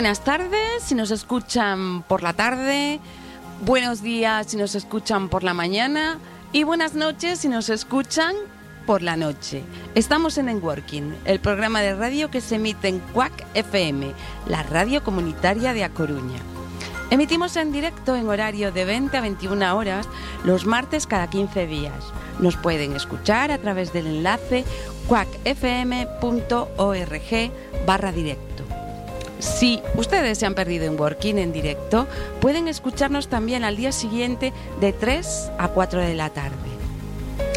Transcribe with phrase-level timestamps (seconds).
[0.00, 3.00] Buenas tardes si nos escuchan por la tarde,
[3.66, 6.18] buenos días si nos escuchan por la mañana
[6.52, 8.34] y buenas noches si nos escuchan
[8.86, 9.62] por la noche.
[9.94, 14.14] Estamos en Enworking, el programa de radio que se emite en CUAC FM,
[14.46, 16.40] la radio comunitaria de A Coruña.
[17.10, 20.08] Emitimos en directo en horario de 20 a 21 horas
[20.44, 22.02] los martes cada 15 días.
[22.38, 24.64] Nos pueden escuchar a través del enlace
[25.08, 26.22] cuacfm.org
[27.84, 28.69] barra directo.
[29.40, 32.06] Si ustedes se han perdido en Working en directo,
[32.40, 36.56] pueden escucharnos también al día siguiente de 3 a 4 de la tarde.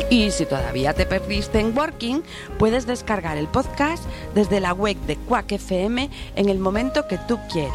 [0.09, 2.23] Y si todavía te perdiste en Working,
[2.57, 4.03] puedes descargar el podcast
[4.33, 7.73] desde la web de Quack FM en el momento que tú quieras.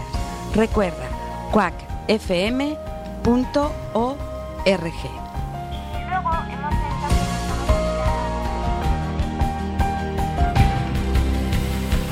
[0.55, 1.09] Recuerda,
[1.53, 2.79] quackfm.org.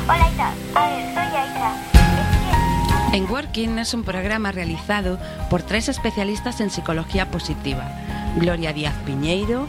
[0.08, 1.06] Hola a ver.
[3.17, 7.91] En Working es un programa realizado por tres especialistas en psicología positiva,
[8.39, 9.69] Gloria Díaz Piñeiro,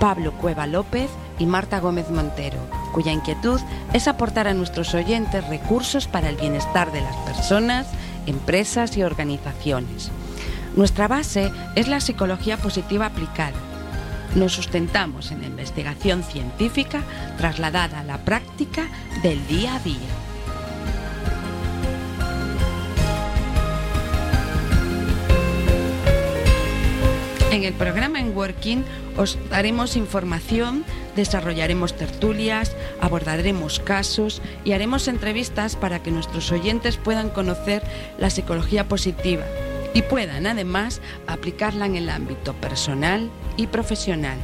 [0.00, 2.58] Pablo Cueva López y Marta Gómez Montero,
[2.92, 3.60] cuya inquietud
[3.92, 7.86] es aportar a nuestros oyentes recursos para el bienestar de las personas,
[8.26, 10.10] empresas y organizaciones.
[10.74, 13.60] Nuestra base es la psicología positiva aplicada.
[14.34, 17.04] Nos sustentamos en la investigación científica
[17.36, 18.88] trasladada a la práctica
[19.22, 20.27] del día a día.
[27.50, 28.84] En el programa En Working
[29.16, 30.84] os daremos información,
[31.16, 37.82] desarrollaremos tertulias, abordaremos casos y haremos entrevistas para que nuestros oyentes puedan conocer
[38.18, 39.44] la psicología positiva
[39.94, 44.36] y puedan además aplicarla en el ámbito personal y profesional.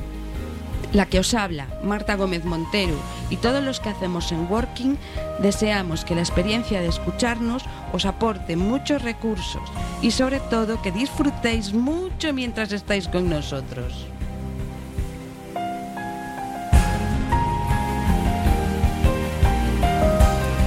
[0.94, 2.94] La que os habla, Marta Gómez Montero,
[3.28, 4.96] y todos los que hacemos en Working,
[5.40, 9.62] deseamos que la experiencia de escucharnos os aporte muchos recursos
[10.02, 14.08] y sobre todo que disfrutéis mucho mientras estáis con nosotros.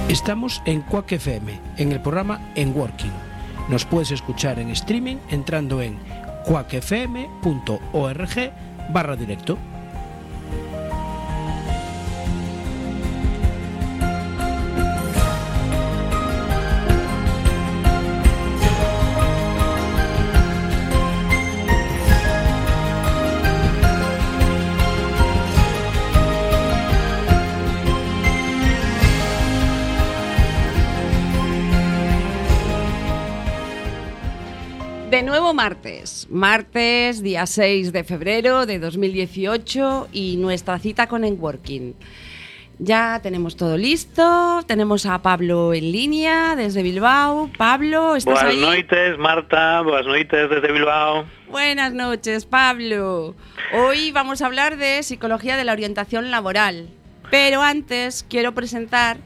[0.07, 3.11] Estamos en Quack FM, en el programa En Working.
[3.67, 5.99] Nos puedes escuchar en streaming entrando en
[6.45, 7.43] quackfm.org
[8.93, 9.57] barra directo.
[35.09, 41.95] De nuevo martes, martes día 6 de febrero de 2018 y nuestra cita con Enworking.
[42.79, 47.49] Ya tenemos todo listo, tenemos a Pablo en línea desde Bilbao.
[47.57, 48.59] Pablo, ¿estás Buenas ahí?
[48.59, 49.81] noites, Marta.
[49.81, 51.25] Buenas noites desde Bilbao.
[51.49, 53.33] Buenas noches, Pablo.
[53.73, 56.89] Hoy vamos a hablar de psicología de la orientación laboral.
[57.31, 59.17] Pero antes quiero presentar,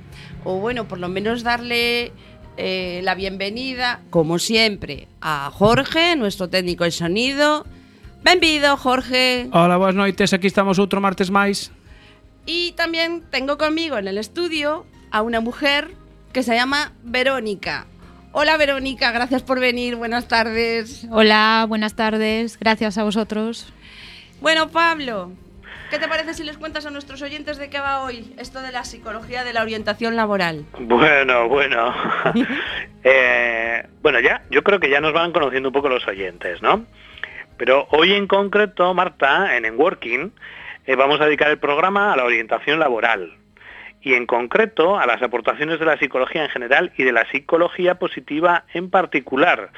[0.44, 2.12] o bueno, por lo menos darle
[2.58, 7.66] eh, la bienvenida, como siempre, a Jorge, nuestro técnico de sonido.
[8.24, 9.50] Bienvenido, Jorge.
[9.52, 11.72] Hola, boas noites, aquí estamos outro martes máis.
[12.46, 15.90] Y también tengo conmigo en el estudio a una mujer
[16.34, 17.88] que se llama Verónica.
[18.32, 21.06] Hola Verónica, gracias por venir, buenas tardes.
[21.12, 22.58] Hola, buenas tardes.
[22.60, 23.68] Gracias a vosotros.
[24.40, 25.32] Bueno, Pablo,
[25.92, 28.72] ¿qué te parece si les cuentas a nuestros oyentes de qué va hoy esto de
[28.72, 30.66] la psicología de la orientación laboral?
[30.80, 31.94] Bueno, bueno.
[33.04, 36.86] Eh, bueno, ya, yo creo que ya nos van conociendo un poco los oyentes, ¿no?
[37.58, 40.32] Pero hoy en concreto, Marta, en Enworking,
[40.86, 43.34] eh, vamos a dedicar el programa a la orientación laboral
[44.00, 47.96] y en concreto a las aportaciones de la psicología en general y de la psicología
[47.96, 49.72] positiva en particular,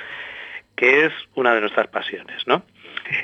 [0.75, 2.63] que es una de nuestras pasiones, ¿no?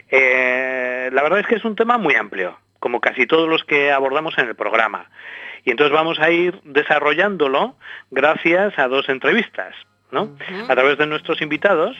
[0.10, 3.92] Eh, la verdad es que es un tema muy amplio, como casi todos los que
[3.92, 5.10] abordamos en el programa.
[5.66, 7.76] Y entonces vamos a ir desarrollándolo
[8.12, 9.76] gracias a dos entrevistas,
[10.12, 10.36] ¿no?
[10.68, 11.96] A través de nuestros invitados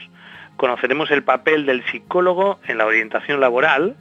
[0.56, 3.96] conoceremos el papel del psicólogo en la orientación laboral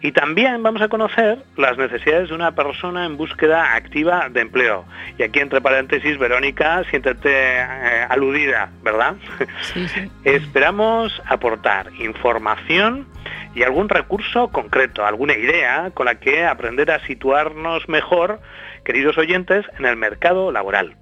[0.00, 4.84] y también vamos a conocer las necesidades de una persona en búsqueda activa de empleo.
[5.18, 9.16] Y aquí entre paréntesis, Verónica, siéntete eh, aludida, ¿verdad?
[9.60, 10.10] Sí, sí.
[10.24, 13.06] Esperamos aportar información
[13.54, 18.40] y algún recurso concreto, alguna idea con la que aprender a situarnos mejor,
[18.84, 20.96] queridos oyentes, en el mercado laboral.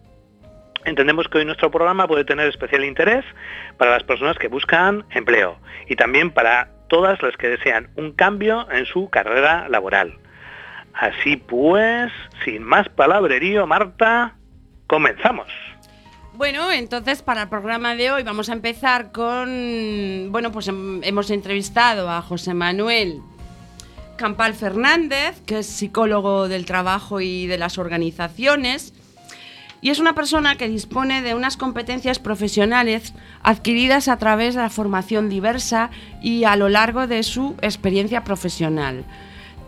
[0.84, 3.24] Entendemos que hoy nuestro programa puede tener especial interés
[3.76, 5.58] para las personas que buscan empleo
[5.88, 10.14] y también para todas las que desean un cambio en su carrera laboral.
[10.94, 12.12] Así pues,
[12.44, 14.36] sin más palabrerío, Marta,
[14.86, 15.48] comenzamos.
[16.36, 21.30] Bueno, entonces para el programa de hoy vamos a empezar con, bueno, pues hem- hemos
[21.30, 23.22] entrevistado a José Manuel
[24.16, 28.92] Campal Fernández, que es psicólogo del trabajo y de las organizaciones,
[29.80, 34.70] y es una persona que dispone de unas competencias profesionales adquiridas a través de la
[34.70, 35.90] formación diversa
[36.22, 39.04] y a lo largo de su experiencia profesional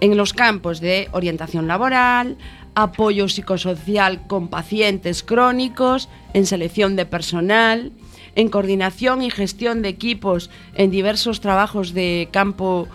[0.00, 2.36] en los campos de orientación laboral,
[2.82, 7.90] apoyo psicosocial con pacientes crónicos, en selección de personal,
[8.36, 12.86] en coordinación y gestión de equipos en diversos trabajos de campo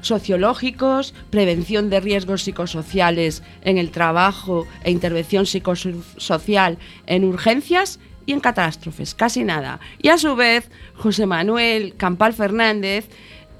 [0.00, 8.40] sociológicos, prevención de riesgos psicosociales en el trabajo e intervención psicosocial en urgencias y en
[8.40, 9.78] catástrofes, casi nada.
[10.02, 13.08] Y a su vez, José Manuel Campal Fernández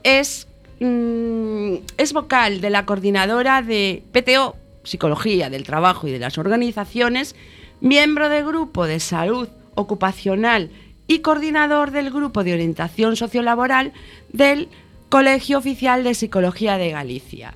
[0.02, 0.48] es,
[0.80, 4.56] mm, es vocal de la coordinadora de PTO,
[4.88, 7.36] Psicología del Trabajo y de las Organizaciones,
[7.80, 10.70] miembro del Grupo de Salud Ocupacional
[11.06, 13.92] y coordinador del Grupo de Orientación Sociolaboral
[14.32, 14.68] del
[15.08, 17.54] Colegio Oficial de Psicología de Galicia.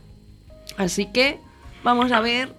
[0.76, 1.38] Así que
[1.82, 2.54] vamos a ver,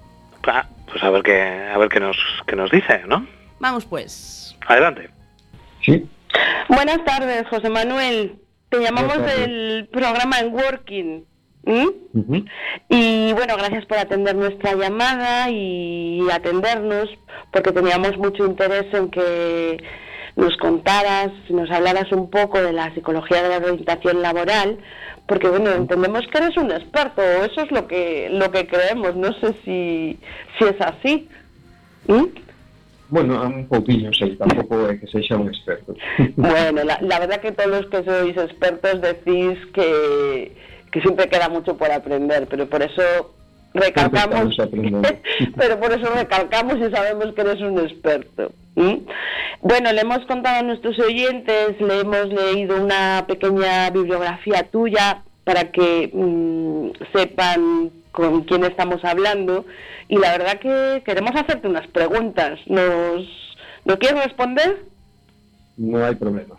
[0.45, 1.41] Ah, pues a ver qué,
[1.73, 3.25] a ver qué nos, qué nos dice, ¿no?
[3.59, 4.55] vamos pues.
[4.67, 5.09] Adelante.
[5.81, 6.05] Sí,
[6.67, 8.35] Buenas tardes, José Manuel.
[8.69, 11.25] Te llamamos del programa En Working.
[11.65, 11.91] ¿M?
[12.13, 12.45] ujú,
[12.89, 17.09] Y bueno, gracias por atender nuestra llamada y atendernos,
[17.51, 19.77] porque teníamos mucho interés en que
[20.35, 24.79] nos contaras, nos hablaras un poco de la psicología de la orientación laboral,
[25.27, 29.15] porque bueno, entendemos que eres un experto, o eso es lo que lo que creemos,
[29.15, 30.19] no sé si,
[30.57, 31.29] si es así.
[32.07, 32.29] ¿m?
[33.09, 35.93] Bueno, un pouquinho, sei, tampouco é que sexa un experto.
[36.35, 40.51] Bueno, la, la verdad que todos los que sois expertos decís que,
[40.93, 43.33] que siempre queda mucho por aprender, pero por eso
[43.73, 44.55] recalcamos,
[45.57, 48.51] pero por eso recalcamos y sabemos que eres un experto.
[49.61, 55.71] Bueno, le hemos contado a nuestros oyentes, le hemos leído una pequeña bibliografía tuya para
[55.71, 59.65] que mm, sepan con quién estamos hablando
[60.07, 62.59] y la verdad que queremos hacerte unas preguntas.
[62.67, 63.27] ¿Nos,
[63.85, 64.92] ¿nos quieres responder?
[65.77, 66.55] No hai problema.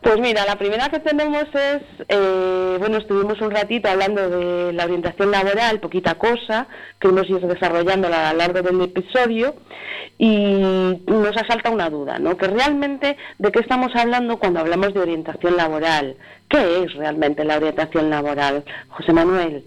[0.00, 4.84] Pues mira, la primera que tenemos es, eh, bueno, estuvimos un ratito hablando de la
[4.84, 6.68] orientación laboral, poquita cosa,
[7.00, 9.56] que hemos ido desarrollándola a lo largo del episodio,
[10.16, 12.36] y nos asalta una duda, ¿no?
[12.36, 16.16] Que realmente, ¿de qué estamos hablando cuando hablamos de orientación laboral?
[16.48, 18.64] ¿Qué es realmente la orientación laboral?
[18.88, 19.64] José Manuel.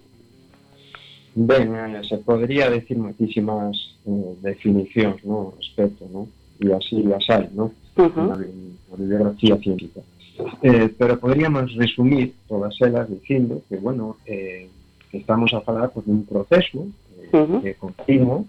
[1.36, 6.28] Ben, eh, se podría decir moitísimas eh, definicións, no, respecto, no?
[6.60, 7.72] E así as hai, no?
[8.00, 10.02] Na bibliografía científica.
[10.64, 14.70] Eh, pero podríamos resumir todas elas dicindo que, bueno, eh,
[15.12, 16.88] que estamos a falar pues, dun proceso
[17.20, 17.28] eh,
[17.62, 18.46] que continuo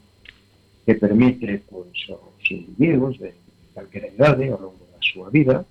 [0.86, 3.34] que permite pues, aos individuos de
[3.74, 5.66] calquera idade ao longo da súa vida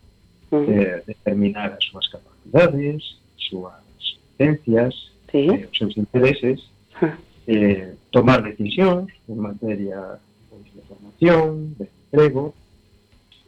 [0.51, 2.99] eh, determinar as súas capacidades,
[3.37, 3.79] as súas
[4.35, 4.93] competencias,
[5.31, 5.45] Sí.
[5.47, 6.57] eh, os seus intereses,
[7.47, 10.19] eh, tomar decisións en materia
[10.49, 12.53] pois, de formación, de emprego,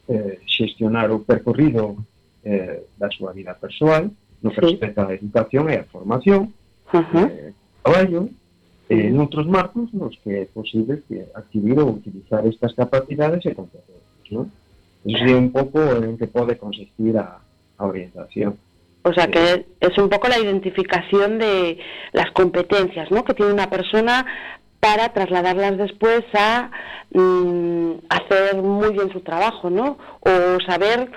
[0.08, 1.96] eh, xestionar o percorrido
[2.44, 4.10] eh, da súa vida persoal,
[4.42, 4.66] no que Sí.
[4.74, 6.54] respecta á educación e a formación,
[6.92, 7.20] Ujú.
[7.30, 8.28] eh, traballo,
[8.88, 9.10] eh,
[9.46, 14.50] marcos nos que é posible que adquirir ou utilizar estas capacidades e competencias, ¿no?
[15.04, 17.42] Eso sería un pouco en que pode consistir a,
[17.78, 18.58] a orientación.
[19.04, 21.78] O sea que es un poco la identificación de
[22.12, 23.24] las competencias ¿no?
[23.24, 24.24] que tiene una persona
[24.82, 26.68] para trasladarlas después a
[27.12, 29.96] mm, hacer muy bien su trabajo, ¿no?
[30.20, 30.30] O
[30.66, 31.08] saber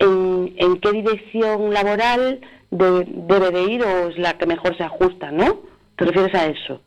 [0.00, 2.40] en, en qué dirección laboral
[2.72, 5.60] de- debe de ir o es la que mejor se ajusta, ¿no?
[5.96, 6.80] ¿Te refieres a eso?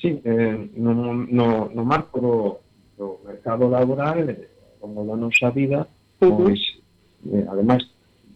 [0.00, 2.60] Sí, eh, no, no, no marco
[2.96, 4.48] do mercado laboral, eh,
[4.80, 5.88] como da nosa vida,
[6.22, 6.44] Ujú.
[6.46, 6.60] pois,
[7.34, 7.82] eh, ademais,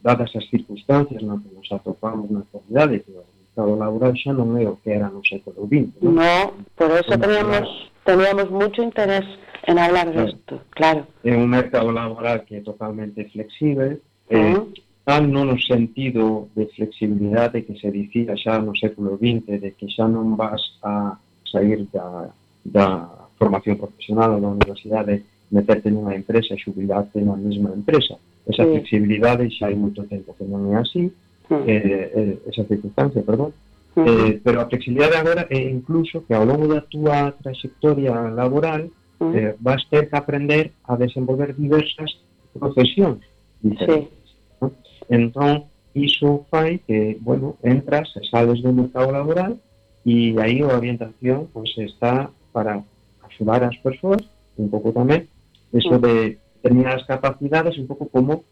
[0.02, 4.56] dadas as circunstancias no que nos atopamos na actualidade, que o mercado laboral xa non
[4.56, 6.00] é o que era no século XX.
[6.00, 6.32] Non, no,
[6.72, 7.68] por eso teníamos,
[8.04, 9.24] teníamos mucho interés
[9.68, 10.28] en hablar claro.
[10.28, 11.06] esto, claro.
[11.22, 14.00] É un mercado laboral que é totalmente flexible,
[14.32, 14.72] eh, uh -huh.
[15.04, 19.86] tal non no sentido de flexibilidade que se dicía xa no século XX, de que
[19.92, 22.32] xa non vas a sair da,
[22.64, 22.88] da
[23.36, 28.16] formación profesional ou da universidade, meterte nunha empresa e xubilarte na mesma empresa.
[28.48, 28.70] Esa sí.
[28.80, 31.12] flexibilidade xa hai moito tempo que non é así,
[31.50, 33.52] eh, eh, esa circunstancia, perdón.
[33.94, 34.08] Ujú.
[34.08, 38.88] Eh, pero a flexibilidade agora é incluso que ao longo da túa trayectoria laboral
[39.20, 39.36] Ujú.
[39.36, 42.10] eh, vas ter que aprender a desenvolver diversas
[42.58, 43.20] profesións
[43.60, 44.32] diferentes.
[44.60, 44.72] ¿no?
[45.10, 49.60] Entón, iso fai que, bueno, entras sales do mercado laboral
[50.06, 52.82] e aí a orientación pois, está para
[53.22, 54.24] axudar as persoas
[54.56, 55.28] un pouco tamén
[55.72, 58.44] eso de determinadas capacidades un pouco como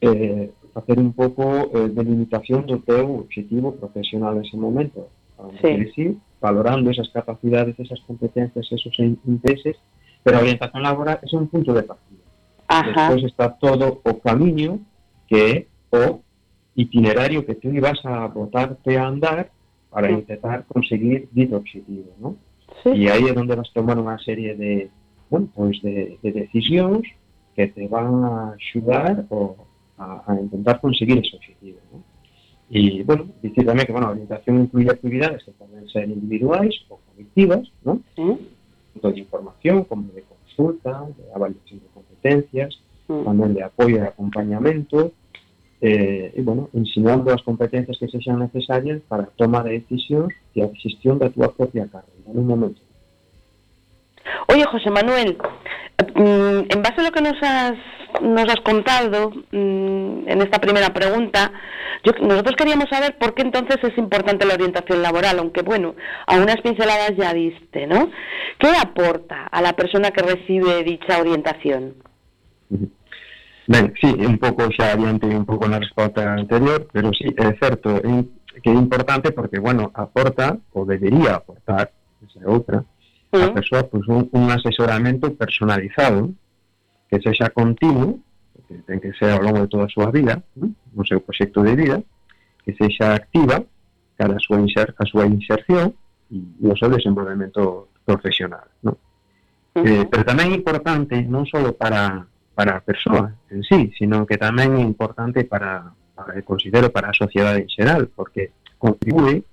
[0.00, 5.08] eh, facer un pouco eh, de limitación do teu objetivo profesional nese momento.
[5.60, 5.72] Sí.
[5.94, 6.04] sí,
[6.40, 9.76] valorando esas capacidades, esas competencias, esos in- intereses,
[10.24, 12.24] pero a orientación laboral é un punto de partida.
[12.68, 13.08] Ajá.
[13.08, 14.80] Despois está todo o camiño
[15.28, 15.54] que é
[15.96, 16.20] o
[16.76, 19.48] itinerario que tú ibas a botarte a andar
[19.88, 20.14] para Sí.
[20.20, 22.36] intentar conseguir dito objetivo, ¿no?
[22.82, 22.90] Sí.
[22.92, 24.90] E aí é onde vas tomar unha serie de,
[25.32, 27.04] bueno, pois de, de decisións
[27.56, 29.56] que te van a axudar o,
[29.98, 32.02] a, a intentar conseguir ese objetivo, ¿no?
[32.68, 36.98] E, bueno, dicir tamén que, bueno, a orientación incluye actividades que poden ser individuais ou
[37.12, 38.02] colectivas, ¿no?
[38.18, 38.56] ¿Mm?
[38.96, 43.22] tanto de información como de consulta, de avaliación de competencias, Mm.
[43.22, 45.14] tamén de apoio e acompañamento,
[45.78, 50.62] eh, e, bueno, ensinando as competencias que sexan necesarias para a toma de decisións e
[50.62, 52.82] a gestión da túa propia carreira nun momento.
[54.48, 55.36] Oye, José Manuel,
[56.14, 57.74] mm, en base a lo que nos has,
[58.22, 61.52] nos has contado mm, en esta primera pregunta,
[62.04, 65.94] yo- nosotros queríamos saber por qué entonces es importante la orientación laboral, aunque bueno,
[66.26, 68.10] a unas pinceladas ya diste, ¿no?
[68.58, 71.94] ¿Qué aporta a la persona que recibe dicha orientación?
[73.68, 77.98] Ben, sí, un pouco xa adiante un pouco na resposta anterior, pero sí, é certo
[77.98, 78.22] é,
[78.62, 81.90] que é importante porque, bueno, aporta, ou debería aportar,
[82.22, 82.86] esa é outra,
[83.40, 83.48] mm.
[83.48, 86.30] a persoa pois, un, un asesoramento personalizado
[87.10, 88.20] que sexa continuo
[88.66, 90.74] que ten que ser ao longo de toda a súa vida non?
[90.94, 91.96] no seu proxecto de vida
[92.64, 93.62] que sexa activa
[94.16, 95.94] cara a súa, inser, a súa inserción
[96.32, 98.98] e, o seu desenvolvemento profesional ¿no?
[99.76, 99.86] Uh -huh.
[99.86, 102.26] eh, pero tamén é importante non só para
[102.56, 107.14] para a persoa en sí, sino que tamén é importante para, para considero para a
[107.14, 109.44] sociedade en xeral, porque contribúe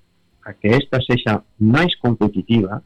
[0.48, 2.80] a que esta sexa máis competitiva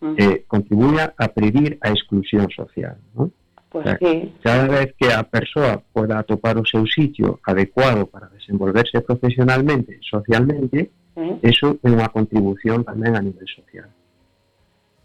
[0.00, 0.14] Ujú.
[0.18, 2.96] eh, contribuye a prevenir a exclusión social.
[3.14, 3.30] ¿no?
[3.70, 4.32] Pues sí.
[4.42, 10.90] Cada vez que a persoa poda atopar o seu sitio adecuado para desenvolverse profesionalmente socialmente,
[11.42, 13.88] eso é unha contribución tamén a nivel social.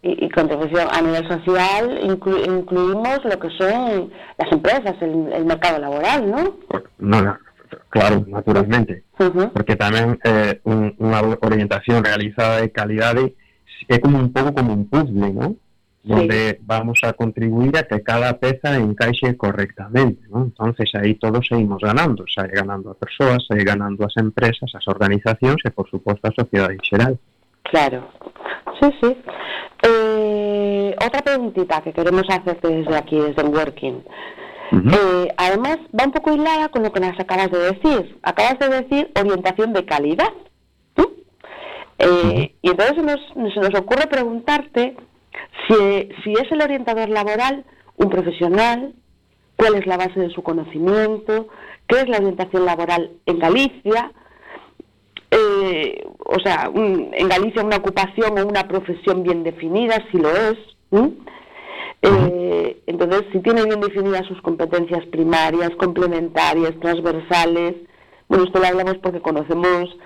[0.02, 5.44] Y, y contribución a nivel social inclu- incluimos lo que son las empresas, el, el
[5.44, 6.58] mercado laboral, ¿no?
[6.98, 7.38] No, no,
[7.88, 9.04] claro, naturalmente,
[9.52, 13.36] porque tamén eh, un, unha orientación realizada de calidade
[13.88, 15.56] é como un pouco como un puzzle, ¿no?
[16.04, 20.42] donde vamos a contribuir a que cada peza encaixe correctamente, ¿no?
[20.42, 25.62] Entonces aí todos seguimos ganando, sai ganando a persoas, sai ganando as empresas, as organizacións
[25.64, 27.14] e, por suposto, a sociedade en xeral.
[27.62, 28.10] Claro.
[28.80, 29.16] Sí, sí.
[29.86, 34.02] Eh, otra preguntita que queremos hacerte desde aquí, desde el Working.
[34.72, 38.18] Eh, además, va un poco hilada con lo que nos acabas de decir.
[38.22, 40.32] Acabas de decir orientación de calidad.
[41.98, 44.96] Eh, Y entonces se nos, se nos ocurre preguntarte
[45.68, 45.74] si,
[46.24, 47.64] si es el orientador laboral
[47.96, 48.94] un profesional,
[49.56, 51.48] cuál es la base de su conocimiento,
[51.86, 54.12] qué es la orientación laboral en Galicia,
[55.30, 60.30] eh, o sea, un- en Galicia una ocupación o una profesión bien definida, si lo
[60.30, 60.58] es.
[62.02, 67.76] Eh, entonces, si tiene bien definidas sus competencias primarias, complementarias, transversales,
[68.28, 69.96] bueno, esto lo hablamos porque conocemos,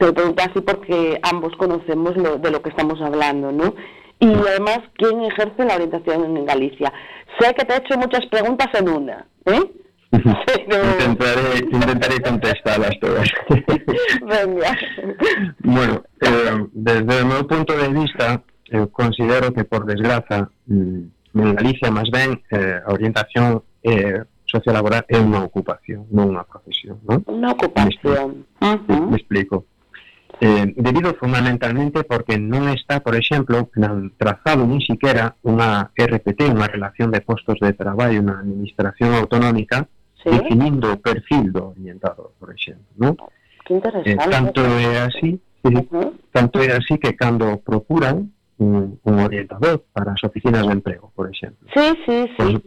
[0.00, 3.74] te lo pregunto así porque ambos conocemos lo, de lo que estamos hablando, ¿no?
[4.18, 6.90] Y además, ¿quién ejerce la orientación en Galicia?
[7.38, 9.60] Sé que te he hecho muchas preguntas en una, ¿eh?
[10.10, 13.28] Pero- Intentaré, intentaré contestarlas todas.
[14.22, 14.76] Venga.
[15.60, 18.42] bueno, eh, desde meu punto de vista,
[18.72, 25.04] eu considero que, por desgraza, mm, en Galicia, máis ben, eh, a orientación eh, sociolaboral
[25.08, 27.22] é unha ocupación, non unha profesión, non?
[27.30, 28.48] Una ocupación.
[28.88, 29.68] Me explico.
[30.40, 36.64] eh, debido fundamentalmente porque non está, por exemplo, nan trazado ni siquiera unha RPT, unha
[36.64, 39.84] relación de postos de traballo na administración autonómica,
[40.16, 40.32] ¿Sí?
[40.32, 42.88] definindo o perfil do orientador, por exemplo.
[42.96, 43.16] ¿no?
[43.68, 44.16] Que interesante.
[44.16, 46.08] Eh, tanto é así, eh, uh -huh.
[46.32, 51.28] tanto é así que cando procuran un, un orientador para as oficinas de emprego, por
[51.28, 51.68] exemplo.
[51.76, 52.48] Sí, sí, sí.
[52.56, 52.64] Pues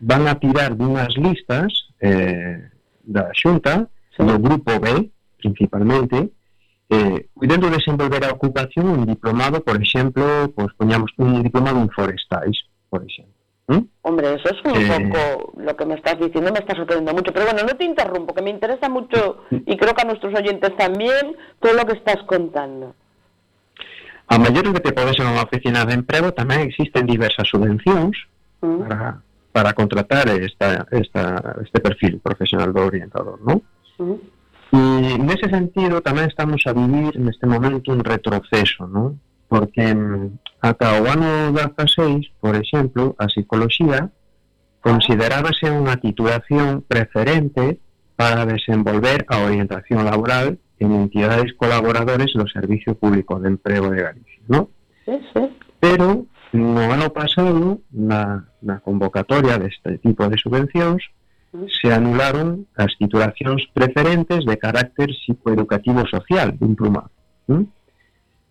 [0.00, 2.68] van a tirar dunhas listas eh,
[3.00, 4.20] da xunta, sí.
[4.20, 5.08] do grupo B,
[5.40, 6.36] principalmente,
[6.90, 12.56] eh, puidendo desenvolver a ocupación un diplomado, por exemplo, pues poñamos un diplomado en forestais,
[12.88, 13.34] por exemplo.
[13.68, 13.84] ¿Mm?
[14.00, 15.10] Hombre, eso es un Eh.
[15.12, 17.32] poco lo que me estás diciendo, me está sorprendiendo mucho.
[17.34, 20.74] Pero bueno, no te interrumpo, que me interesa mucho y creo que a nuestros oyentes
[20.76, 22.94] también todo lo que estás contando.
[24.28, 28.16] A maior que te podes en unha oficina de emprego tamén existen diversas subvencións
[28.64, 28.88] ¿Mm?
[28.88, 29.20] para,
[29.52, 33.60] para contratar esta, esta, este perfil profesional do orientador, ¿no?
[34.00, 34.16] ¿Mm?
[34.68, 39.16] E nese sentido tamén estamos a vivir neste momento un retroceso, ¿no?
[39.48, 44.12] Porque mm, ata o ano 16, por exemplo, a psicoloxía
[44.84, 47.80] considerábase unha titulación preferente
[48.12, 54.42] para desenvolver a orientación laboral en entidades colaboradores do Servicio Público de Emprego de Galicia,
[54.52, 54.68] ¿no?
[55.08, 55.42] Sí, sí.
[55.80, 61.02] Pero no ano pasado, na, na convocatoria deste tipo de subvencións,
[61.52, 67.10] se anularon as titulacións preferentes de carácter psicoeducativo social dun plumado.
[67.48, 67.64] ¿Mm?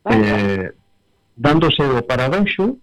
[0.10, 0.72] Eh,
[1.36, 2.78] dándose o paradoxo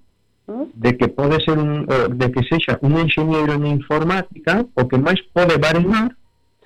[0.47, 5.19] de que pode ser un, de que sexa un enxeñeiro en informática o que máis
[5.33, 6.15] pode baremar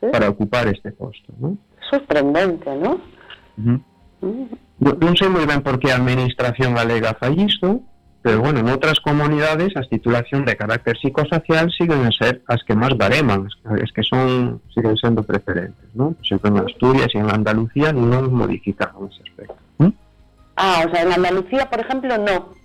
[0.00, 0.06] Sí.
[0.12, 1.58] para ocupar este posto, ¿no?
[1.90, 2.92] Sorprendente, ¿no?
[3.58, 3.80] Uh -huh.
[4.20, 4.46] Mm.
[4.78, 7.82] Non, non sei moi ben por que a administración galega fai isto,
[8.22, 12.74] pero bueno, en outras comunidades as titulación de carácter psicosocial siguen a ser as que
[12.74, 16.12] máis bareman, as que son siguen sendo preferentes, ¿no?
[16.18, 19.56] Por exemplo, en Asturias e en Andalucía non modificaron ese aspecto.
[19.78, 19.94] ¿Mm?
[20.58, 22.58] Ah, o sea, en Andalucía, por ejemplo, no.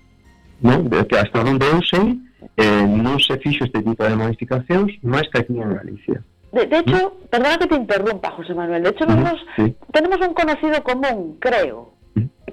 [0.66, 2.18] No, que hasta onde eu sei,
[2.58, 6.18] eh, non se fixo este tipo de modificacións máis que aquí en Galicia.
[6.50, 8.84] De, de hecho, perdona que te interrumpa, José Manuel.
[8.84, 9.76] De hecho, nosotros sí.
[9.94, 11.94] tenemos un conocido común, creo,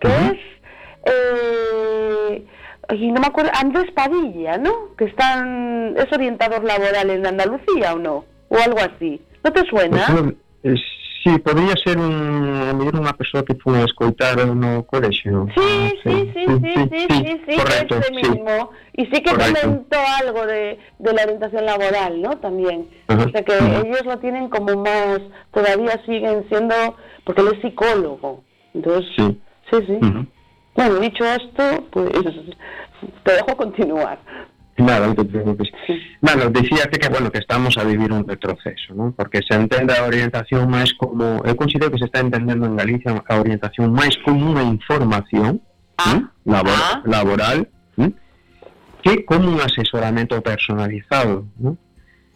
[0.01, 0.37] que Ujú.
[0.37, 0.41] es.
[1.05, 2.47] Eh,
[2.91, 4.95] ay, no me acuerdo, Andrés Padilla, ¿no?
[4.99, 9.21] Que están, es orientador laboral en Andalucía o no, o algo así.
[9.45, 10.05] ¿No te suena?
[10.63, 10.81] Pues, eh,
[11.25, 12.13] sí, podría ser un,
[12.69, 15.49] a mellor unha persoa que foi a escoitar no colexio.
[15.57, 18.15] Sí, sí, sí, sí, sí, sí, sí, correcto, ese sí.
[18.21, 18.71] mismo.
[18.97, 19.61] Y sí que Correcto.
[19.65, 22.37] comentó algo de, de la orientación laboral, ¿no?
[22.41, 22.89] También.
[23.09, 23.81] Ajá, O sea que ajá.
[23.81, 25.21] ellos lo tienen como más,
[25.53, 26.75] todavía siguen siendo,
[27.25, 28.45] porque él es psicólogo.
[28.75, 29.41] Entonces, Sí.
[29.71, 29.97] sí, sí.
[30.77, 32.09] Bueno, dicho esto, pues
[33.25, 34.19] te dejo continuar.
[34.81, 35.69] Nada, non te preocupes.
[36.21, 39.13] Bueno, decíate que, bueno, que estamos a vivir un retroceso, ¿no?
[39.13, 41.45] porque se entende a orientación máis como...
[41.45, 45.61] Eu considero que se está entendendo en Galicia a orientación máis como unha información
[46.01, 46.17] ah, ¿sí?
[46.49, 47.03] Labor, ah.
[47.05, 48.07] laboral ¿sí?
[49.05, 51.45] que como un asesoramento personalizado.
[51.61, 51.77] ¿no?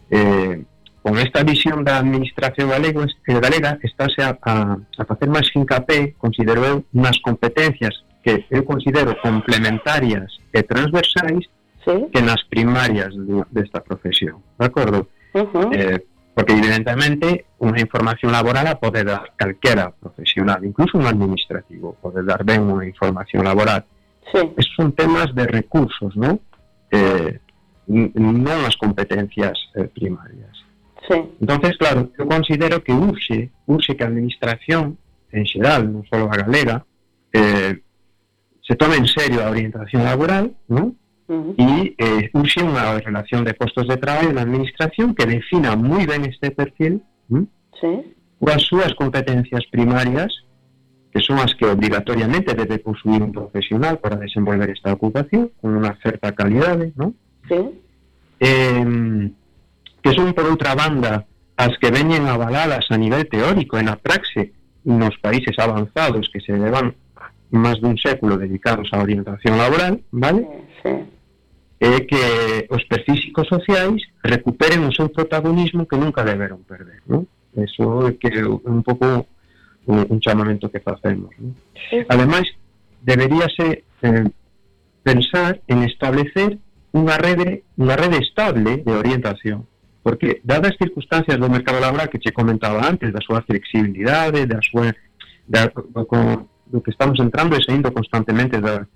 [0.09, 0.61] Eh,
[1.01, 6.13] con esta visión da administración galega, eh, galega estáse a, a, a facer máis hincapié,
[6.17, 11.45] considero eu, nas competencias que eu considero complementarias e transversais
[11.85, 12.09] Sí.
[12.09, 15.05] que nas primarias de- desta profesión, de acordo?
[15.37, 15.69] Ujú.
[15.69, 16.01] Eh,
[16.33, 22.41] porque evidentemente unha información laboral a pode dar calquera profesional, incluso un administrativo, pode dar
[22.41, 23.85] ben unha información laboral.
[24.33, 24.41] Sí.
[24.57, 26.41] Esos son temas de recursos, ¿no?
[26.89, 27.37] Eh,
[27.85, 30.57] non as competencias eh, primarias.
[31.05, 31.21] Sí.
[31.37, 34.97] Entonces, claro, eu considero que urxe, urxe que a administración,
[35.29, 36.81] en xeral, non só a galega,
[37.29, 37.77] eh,
[38.67, 40.95] se tome en serio a orientación laboral, ¿no?
[41.57, 46.21] E eh, use unha relación de postos de traballo na administración que defina moi ben
[46.29, 47.01] este perfil.
[47.81, 48.15] Sí.
[48.39, 50.31] coas súas competencias primarias
[51.11, 55.95] que son as que obligatoriamente debe posuir un profesional para desenvolver esta ocupación con unha
[56.03, 57.15] certa calidade ¿no?
[57.47, 57.61] Sí.
[58.39, 59.31] eh,
[60.03, 61.25] que son por outra banda
[61.55, 64.51] as que veñen avaladas a nivel teórico en a praxe
[64.83, 66.93] nos países avanzados que se levan
[67.51, 70.41] máis dun século dedicados á orientación laboral, vale?
[70.81, 70.93] Sí, sí.
[71.75, 72.23] É que
[72.71, 77.27] os perfísicos sociais recuperen o seu protagonismo que nunca deberon perder, non?
[77.53, 79.27] Eso é que é un pouco
[79.85, 81.53] un, un chamamento que facemos, non?
[81.91, 82.01] Sí.
[82.09, 82.47] Ademais,
[83.03, 84.27] deberíase eh,
[85.03, 86.57] pensar en establecer
[86.95, 89.67] unha rede, unha rede estable de orientación,
[90.01, 94.63] porque dadas as circunstancias do mercado laboral que che comentaba antes, da súa flexibilidade, da
[94.63, 94.95] súa
[95.45, 95.69] da,
[96.07, 98.87] con, do que estamos entrando e saindo constantemente da,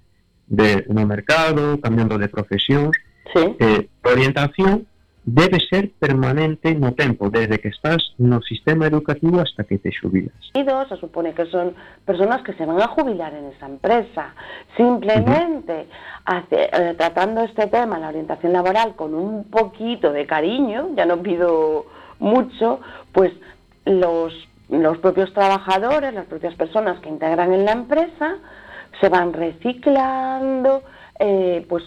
[0.48, 2.98] de, no mercado, cambiando de profesións,
[3.34, 3.46] Sí.
[3.60, 4.88] eh, a orientación
[5.24, 10.34] debe ser permanente no tempo, desde que estás no sistema educativo hasta que te xubilas.
[10.56, 14.34] Y dos, se supone que son personas que se van a jubilar en esa empresa.
[14.76, 15.86] Simplemente
[16.26, 21.22] hace- eh, tratando este tema, la orientación laboral, con un poquito de cariño, ya no
[21.22, 21.86] pido
[22.18, 22.80] mucho,
[23.12, 23.32] pues
[23.86, 24.34] los,
[24.70, 28.38] los propios trabajadores, las propias personas que integran en la empresa,
[29.02, 30.84] se van reciclando,
[31.20, 31.84] eh, pues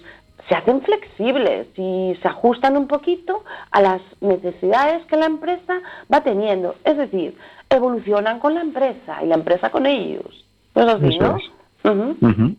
[0.49, 5.81] se hacen flexibles y se ajustan un poquito a las necesidades que la empresa
[6.13, 6.75] va teniendo.
[6.85, 7.37] Es decir,
[7.71, 10.45] evolucionan con la empresa y la empresa con ellos.
[10.75, 11.37] ¿No es así, Eso no?
[11.37, 11.51] es.
[11.85, 12.57] Uh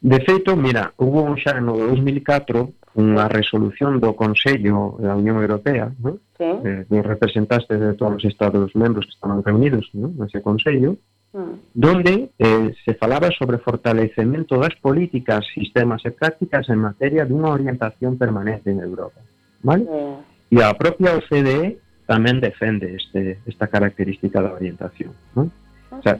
[0.00, 6.16] De feito, mira, hubo xa no 2004 unha resolución do Consello da Unión Europea ¿no?
[6.40, 6.48] sí.
[6.64, 10.16] eh, dos representantes de todos os Estados membros que estaban reunidos ¿no?
[10.16, 10.96] nese Consello
[11.36, 11.76] mm.
[11.76, 18.16] donde eh, se falaba sobre fortalecemento das políticas, sistemas e prácticas en materia dunha orientación
[18.16, 19.20] permanente en Europa.
[19.60, 19.84] Vale?
[19.84, 20.56] Eh.
[20.56, 21.76] E a propia OCDE
[22.08, 25.12] tamén defende este, esta característica da orientación.
[25.36, 25.52] ¿no?
[25.92, 26.16] O sea,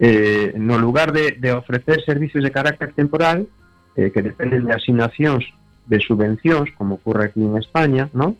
[0.00, 3.44] eh, no lugar de, de ofrecer servicios de carácter temporal,
[3.98, 5.42] eh, que dependen de asignacións
[5.88, 8.36] de subvencións, como ocurre aquí en España, ¿no?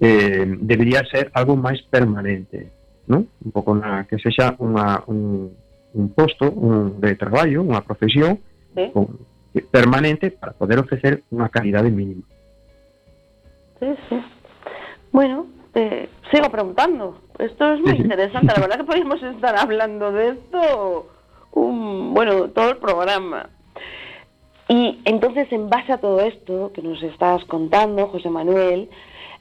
[0.00, 2.68] eh, debería ser algo máis permanente,
[3.06, 3.24] ¿no?
[3.44, 5.54] Un pouco na, que sexa unha, un,
[5.94, 8.40] un posto un de traballo, unha profesión
[8.74, 8.90] Sí.
[8.90, 9.06] con,
[9.70, 12.26] permanente para poder ofrecer unha calidade mínima.
[13.78, 14.18] Sí, sí.
[15.14, 15.46] Bueno,
[15.78, 17.22] eh, sigo preguntando.
[17.38, 18.50] Esto es muy interesante.
[18.50, 21.06] La verdad que podríamos estar hablando de esto,
[21.52, 23.46] un, bueno, todo el programa.
[24.68, 28.88] Y entonces, en base a todo esto que nos estás contando, José Manuel,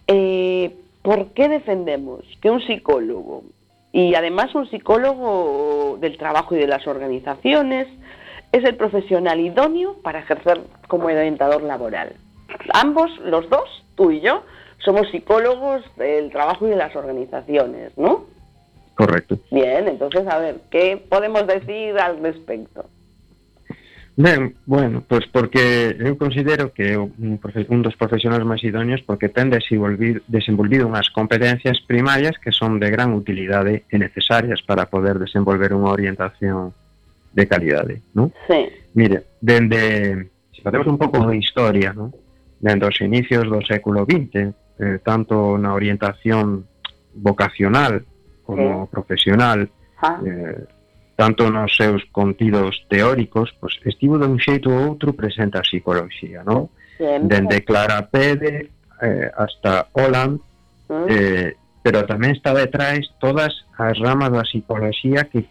[0.07, 3.43] eh, ¿por qué defendemos que un psicólogo,
[3.91, 7.87] y además un psicólogo del trabajo y de las organizaciones,
[8.51, 12.15] es el profesional idóneo para ejercer como orientador laboral?
[12.73, 14.43] Ambos, los dos, tú y yo,
[14.79, 18.25] somos psicólogos del trabajo y de las organizaciones, ¿no?
[18.95, 19.37] Correcto.
[19.49, 22.85] Bien, entonces, a ver, ¿qué podemos decir al respecto?
[24.15, 29.49] Ben, bueno, pois porque eu considero que un, un dos profesionais máis idóneos porque ten
[29.49, 35.89] desenvolvido unhas competencias primarias que son de gran utilidade e necesarias para poder desenvolver unha
[35.89, 36.77] orientación
[37.33, 38.29] de calidade, non?
[38.45, 38.69] Sí.
[38.93, 42.13] Mire, dende, se facemos un pouco de historia, non?
[42.61, 46.69] Dende os inicios do século XX, eh, tanto na orientación
[47.17, 48.05] vocacional
[48.45, 48.93] como sí.
[48.93, 49.65] profesional,
[50.05, 50.21] ah.
[50.21, 50.69] eh,
[51.15, 56.41] tanto nos seus contidos teóricos, pois estivo de un xeito ou outro presente a psicología,
[56.41, 56.69] non?
[56.97, 58.69] Dende Clara Pede
[59.01, 60.39] eh, hasta Holland,
[60.89, 61.05] mm.
[61.09, 61.49] eh,
[61.83, 65.45] pero tamén está detrás todas as ramas da psicología que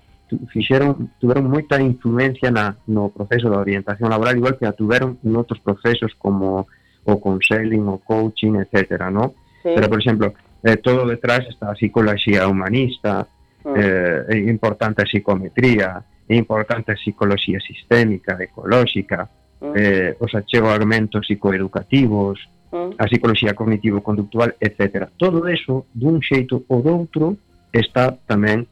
[0.48, 5.60] fixeron, tuveron moita influencia na, no proceso da orientación laboral, igual que a tuveron outros
[5.60, 6.66] procesos como
[7.04, 9.10] o counseling, o coaching, etc.
[9.10, 9.34] ¿no?
[9.62, 9.70] Sí.
[9.74, 13.26] Pero, por exemplo, eh, todo detrás está a psicología humanista,
[13.64, 13.74] Mm.
[13.76, 19.28] Eh, é importante a psicometría, é importante a psicología sistémica, ecolóxica,
[19.60, 19.72] mm.
[19.76, 22.98] eh, os achegamentos psicoeducativos, mm.
[22.98, 25.08] a psicología cognitivo-conductual, etc.
[25.16, 27.38] Todo eso, dun xeito ou doutro,
[27.70, 28.66] está tamén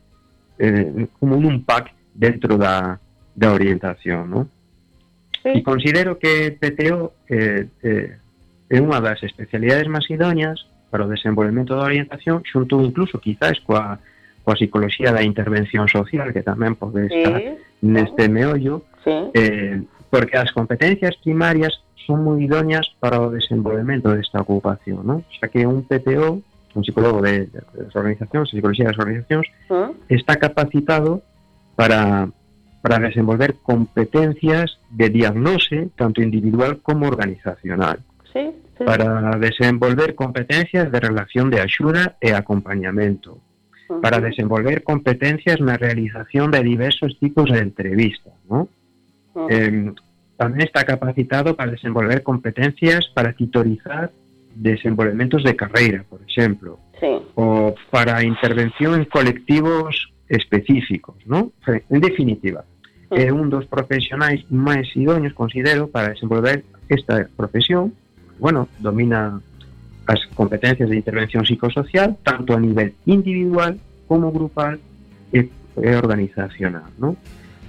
[0.59, 2.99] eh, como nun pack dentro da,
[3.33, 4.45] da orientación, non?
[5.41, 5.57] Sí.
[5.57, 8.19] E considero que PTO eh, eh,
[8.69, 10.61] é unha das especialidades máis idóneas
[10.93, 13.97] para o desenvolvemento da orientación xunto incluso quizás coa
[14.45, 18.33] coa psicología da intervención social, que tamén pode estar sí, neste sí.
[18.33, 19.17] meollo, sí.
[19.37, 21.77] eh, porque as competencias primarias
[22.09, 25.23] son moi idóneas para o desenvolvemento desta ocupación, ¿no?
[25.31, 31.23] Xa que un PTO, un psicólogo de, das organizacións, psicología das organizacións, uh está capacitado
[31.77, 32.29] para
[32.81, 38.01] para desenvolver competencias de diagnose tanto individual como organizacional.
[38.33, 38.85] Sí, sí.
[38.89, 43.37] Para desenvolver competencias de relación de axuda e acompañamento
[43.99, 48.35] para desenvolver competencias na realización de diversos tipos de entrevistas.
[48.47, 48.71] ¿no?
[49.51, 49.91] Eh,
[50.39, 54.09] tamén está capacitado para desenvolver competencias para titorizar
[54.55, 57.13] desenvolvementos de carreira, por exemplo, sí.
[57.37, 61.53] ou para intervención en colectivos específicos, ¿no?
[61.69, 62.65] En definitiva,
[63.11, 67.93] é un dos profesionais máis idóneos, considero, para desenvolver esta profesión.
[68.39, 69.43] Bueno, domina
[70.11, 74.81] as competencias de intervención psicosocial, tanto a nivel individual como grupal
[75.33, 77.15] e, e organizacional, ¿no?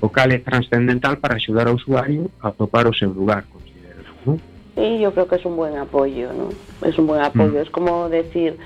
[0.02, 4.42] O cal é transcendental para axudar ao usuario a topar o seu lugar, considero, ¿no?
[4.74, 6.50] Sí, yo creo que es un buen apoyo, ¿no?
[6.82, 7.62] Es un buen apoyo.
[7.62, 7.64] Mm.
[7.66, 8.58] Es como decir,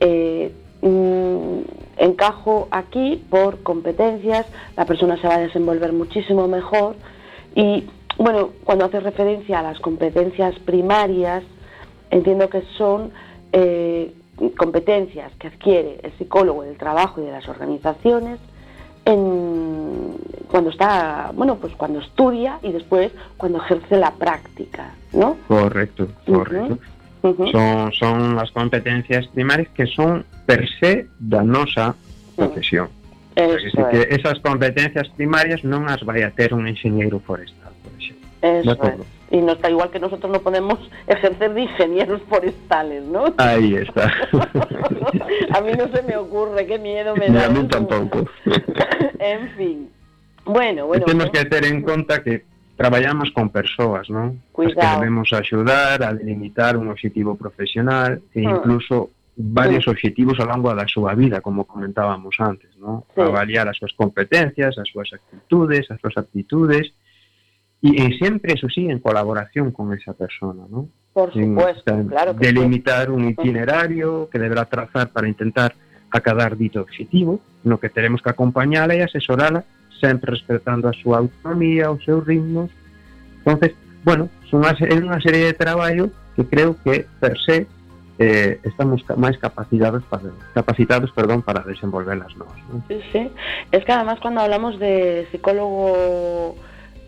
[0.00, 6.96] eh, mm, encajo aquí por competencias, la persona se va a desenvolver muchísimo mejor
[7.54, 7.84] y,
[8.16, 11.44] bueno, cuando hace referencia a las competencias primarias,
[12.10, 13.10] entiendo que son
[13.52, 14.12] eh,
[14.56, 18.38] competencias que adquiere el psicólogo del trabajo y de las organizaciones
[19.04, 20.16] en,
[20.50, 25.36] cuando está, bueno, pues cuando estudia y después cuando ejerce la práctica, ¿no?
[25.48, 26.78] Correcto, correcto.
[27.50, 31.96] Son, son as competencias primarias que son per se da nosa
[32.36, 32.88] profesión.
[33.34, 33.58] Es,
[33.90, 38.26] que esas competencias primarias non as vai a ter un enxeñeiro forestal, por exemplo.
[38.42, 39.17] eso de es.
[39.30, 43.34] Y no está igual que nosotros no podemos ejercer de ingenieros forestales, ¿no?
[43.36, 44.10] Aí está.
[45.54, 47.46] a mí no se me ocurre, qué miedo me da.
[47.46, 47.68] a mí eso.
[47.68, 48.24] tampouco.
[49.18, 49.90] en fin.
[50.44, 51.04] Bueno, bueno.
[51.04, 51.32] Temos bueno.
[51.32, 52.44] que ter en conta que
[52.76, 54.38] traballamos con persoas, non?
[54.38, 55.00] As que Cuidado.
[55.02, 58.50] debemos axudar a delimitar un objetivo profesional e Mm.
[58.54, 63.04] incluso varios objetivos ao longo da súa vida, como comentábamos antes, non?
[63.14, 63.20] Sí.
[63.20, 66.94] Avaliar as súas competencias, as súas actitudes, as súas aptitudes
[67.80, 70.88] Y, y siempre, eso sí, en colaboración con esa persona, ¿no?
[71.12, 72.36] Por supuesto, en, claro.
[72.36, 73.12] Que delimitar sí.
[73.12, 75.74] un itinerario que deberá trazar para intentar
[76.10, 79.64] acadar dito objetivo, no que teremos que acompañala e asesorala
[80.00, 82.70] sempre respetando a súa autonomía, os seus ritmos.
[83.44, 87.66] Entonces, bueno, son unha, é unha serie de traballo que creo que per se
[88.18, 92.54] eh, estamos máis capacitados para capacitados, perdón, para desenvolverlas nós.
[92.70, 92.82] ¿no?
[92.88, 93.30] Sí, sí.
[93.70, 96.56] Es que además cuando hablamos de psicólogo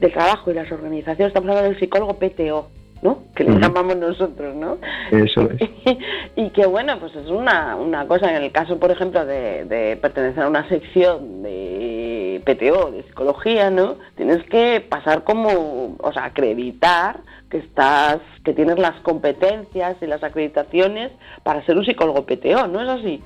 [0.00, 2.68] del trabajo y las organizaciones, estamos hablando del psicólogo PTO,
[3.02, 3.24] ¿no?
[3.34, 4.78] Que le llamamos nosotros, ¿no?
[5.10, 5.70] Eso es.
[6.36, 9.96] y que bueno, pues es una, una cosa, en el caso, por ejemplo, de, de
[9.96, 13.96] pertenecer a una sección de PTO, de psicología, ¿no?
[14.16, 20.22] Tienes que pasar como, o sea, acreditar que estás, que tienes las competencias y las
[20.22, 21.10] acreditaciones
[21.42, 23.22] para ser un psicólogo PTO, ¿no es así?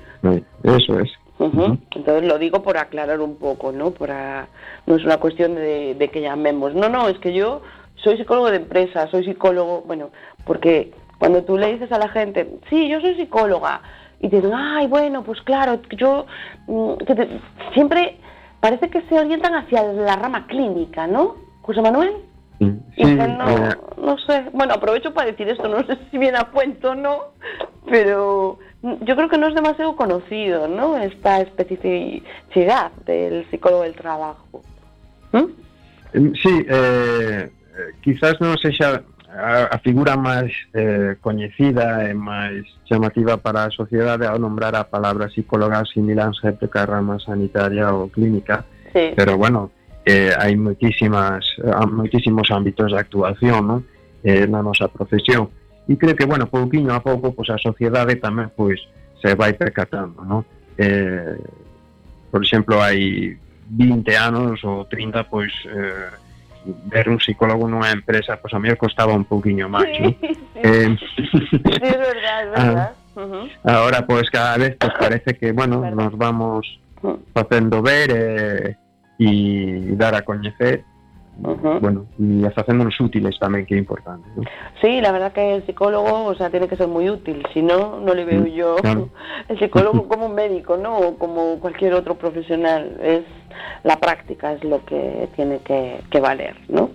[0.63, 1.09] Eso es.
[1.37, 1.79] Uh -huh.
[1.95, 3.91] Entonces lo digo por aclarar un poco, ¿no?
[3.91, 4.47] Para,
[4.85, 6.73] no es una cuestión de, de que llamemos.
[6.73, 7.61] No, no, es que yo
[7.95, 10.11] soy psicólogo de empresa, soy psicólogo, bueno,
[10.45, 13.81] porque cuando tú le dices a la gente, sí, yo soy psicóloga,
[14.19, 16.25] y te dicen, ay, bueno, pues claro, yo
[17.05, 17.39] que te,
[17.73, 18.17] siempre
[18.59, 21.35] parece que se orientan hacia la rama clínica, ¿no?
[21.61, 22.13] José Manuel.
[22.59, 23.75] Sí, y que no, eh...
[23.97, 27.17] no sé, bueno, aprovecho para decir esto, no sé si viene a cuento o no,
[27.85, 28.59] pero
[29.01, 30.97] yo creo que no es demasiado conocido, ¿no?
[30.97, 34.61] Esta especificidad del psicólogo del trabajo.
[35.31, 35.37] ¿Mm?
[35.37, 39.03] mm sí, eh, eh quizás non sexa
[39.35, 44.87] a, a figura máis eh, coñecida e máis chamativa para a sociedade ao nombrar a
[44.87, 49.11] palabra psicóloga similanse a rama sanitaria ou clínica, sí.
[49.11, 53.77] pero bueno, eh, hai moitísimas, eh, moitísimos ámbitos de actuación, ¿no?
[54.23, 55.49] Eh, na nosa profesión.
[55.87, 58.81] E creo que, bueno, pouquinho a pouco pois, a sociedade tamén pois,
[59.21, 60.45] se vai percatando ¿no?
[60.77, 61.37] eh,
[62.31, 63.37] por exemplo, hai
[63.69, 66.09] 20 anos ou 30 pois eh,
[66.65, 70.09] ver un psicólogo nunha empresa, pois a mí costaba un pouquiño máis, sí, ¿no?
[70.09, 70.31] sí.
[70.55, 71.23] Eh, sí,
[71.63, 72.91] es verdad, es verdad.
[73.15, 73.45] Uh -huh.
[73.63, 76.67] Ahora, pois cada vez pues, parece que, bueno, nos vamos
[77.33, 78.75] facendo ver eh,
[79.19, 80.83] e dar a coñecer
[81.43, 81.79] Uh -huh.
[81.81, 84.27] bueno, y haciéndonos útiles también, que es importante.
[84.35, 84.43] ¿no?
[84.81, 87.99] Sí, la verdad que el psicólogo, o sea, tiene que ser muy útil, si no,
[87.99, 89.09] no le veo yo claro.
[89.49, 90.97] el psicólogo como un médico, ¿no?
[90.97, 93.23] O como cualquier otro profesional, es
[93.83, 96.89] la práctica, es lo que tiene que, que valer, ¿no?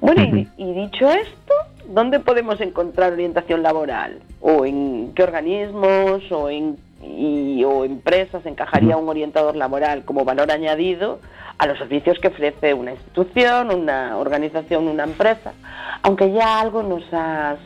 [0.00, 0.48] Bueno, uh -huh.
[0.56, 1.54] y, y dicho esto,
[1.88, 4.20] ¿dónde podemos encontrar orientación laboral?
[4.40, 10.50] ¿O en qué organismos o en y, o empresas encajaría un orientador laboral como valor
[10.50, 11.20] añadido
[11.58, 15.52] a los servicios que ofrece una institución, una organización, una empresa,
[16.02, 17.58] aunque ya algo nos has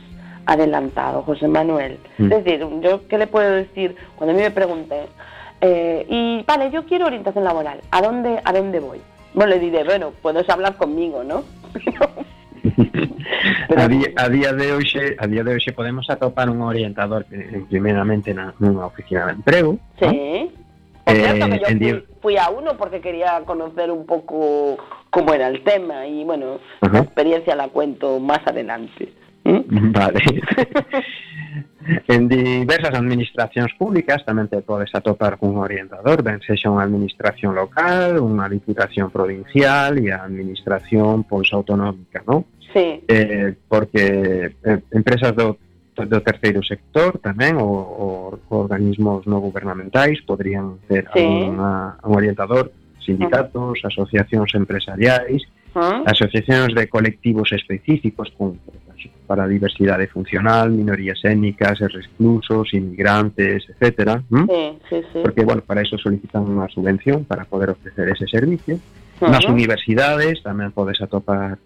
[0.47, 1.99] adelantado, José Manuel.
[2.19, 2.33] Mm.
[2.33, 5.07] Es decir, yo qué le puedo decir cuando a mí me pregunté,
[5.61, 9.01] eh, y vale, yo quiero orientación laboral, ¿a dónde, a dónde voy?
[9.35, 11.45] Bueno, le diré, bueno, puedes hablar conmigo, ¿no?
[13.69, 17.25] Pero, a, día, a día de hoxe a día de hoxe podemos atopar un orientador
[17.25, 20.60] que primeramente na, nunha oficina de emprego Sí ¿no?
[21.11, 24.79] Por cierto, que yo fui, fui, a uno porque quería conocer un poco
[25.11, 29.13] cómo era el tema y bueno, la experiencia la cuento más adelante.
[29.45, 29.93] ¿Mm?
[29.93, 30.21] Vale.
[32.09, 38.21] en diversas administracións públicas tamén te podes atopar cun orientador, ben sexa unha administración local,
[38.21, 42.45] unha diputación provincial e a administración pois autonómica, non?
[42.71, 43.03] Sí.
[43.09, 45.59] Eh, porque eh, empresas do
[46.07, 48.09] do terceiro sector tamén o, o
[48.55, 51.25] organismos non gubernamentais podrían sí.
[51.25, 55.43] unha, un orientador sindicatos, asociacións empresariais
[55.75, 56.03] uh -huh.
[56.07, 58.59] asociacións de colectivos específicos con,
[59.27, 64.47] para diversidade funcional minorías étnicas, reclusos inmigrantes, etc ¿Mm?
[64.47, 65.19] sí, sí, sí.
[65.23, 69.31] porque bueno, para eso solicitan unha subvención para poder ofrecer ese servicio uh -huh.
[69.33, 71.59] nas universidades tamén podes atopar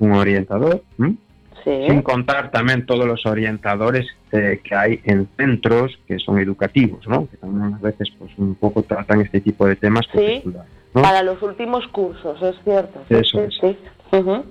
[0.00, 1.29] un orientador ¿Mm?
[1.64, 1.86] Sí.
[1.88, 7.28] Sin contar tamén todos os orientadores eh, que hai en centros que son educativos, ¿no?
[7.28, 10.40] que tamén a veces pues, un pouco tratan este tipo de temas sí.
[10.48, 11.02] ¿no?
[11.02, 13.04] para los últimos cursos, es cierto.
[13.08, 13.76] Eso sí, es.
[14.12, 14.42] Uh -huh.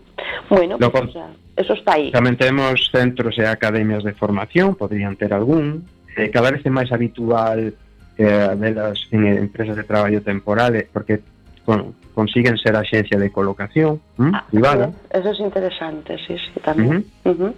[0.49, 2.11] Bueno, pues, o sea, eso está aí.
[2.15, 5.83] Tamén temos centros e academias de formación, podrían ter algún.
[6.15, 7.75] Eh, cada vez é máis habitual
[8.15, 11.19] eh, velas en empresas de traballo temporal, porque
[11.67, 14.01] con, consiguen ser axencia de colocación.
[14.17, 14.91] Ah, privada.
[15.09, 17.05] eso es interesante, sí, sí, tamén.
[17.23, 17.31] Ujú.
[17.31, 17.53] Uh -huh.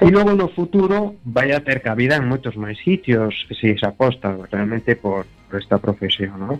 [0.00, 4.32] E logo no futuro vai a ter cabida en moitos máis sitios se se aposta
[4.52, 6.52] realmente por, por esta profesión, ¿no?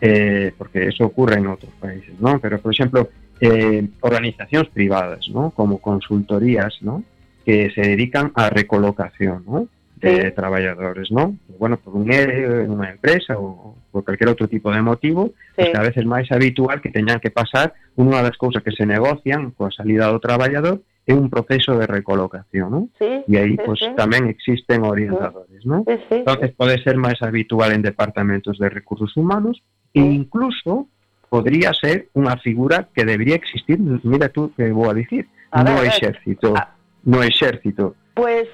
[0.00, 2.40] Eh, porque eso ocurre en outros países, ¿no?
[2.40, 3.00] Pero, por exemplo,
[3.40, 5.52] eh, organizacións privadas, ¿no?
[5.52, 7.04] Como consultorías, ¿no?
[7.44, 9.68] Que se dedican a recolocación, ¿no?
[10.02, 10.32] De Sí.
[10.34, 11.36] traballadores, ¿no?
[11.60, 15.70] Bueno, por un ERE, unha empresa ou por cualquier outro tipo de motivo, pues Sí.
[15.70, 19.54] que a veces máis habitual que teñan que pasar unha das cousas que se negocian
[19.54, 22.80] coa salida do traballador é un proceso de recolocación, ¿no?
[22.98, 23.94] Sí, E aí, sí, pues, sí.
[23.94, 25.86] tamén existen orientadores, ¿no?
[25.86, 26.18] Sí, sí.
[26.26, 29.62] Entonces, pode ser máis habitual en departamentos de recursos humanos
[29.94, 30.90] e incluso
[31.30, 35.78] podría ser unha figura que debería existir, mira tú que vou a dicir, A no
[35.78, 36.74] ver, a exército, Ah.
[37.06, 37.94] no exército.
[38.18, 38.50] Pues,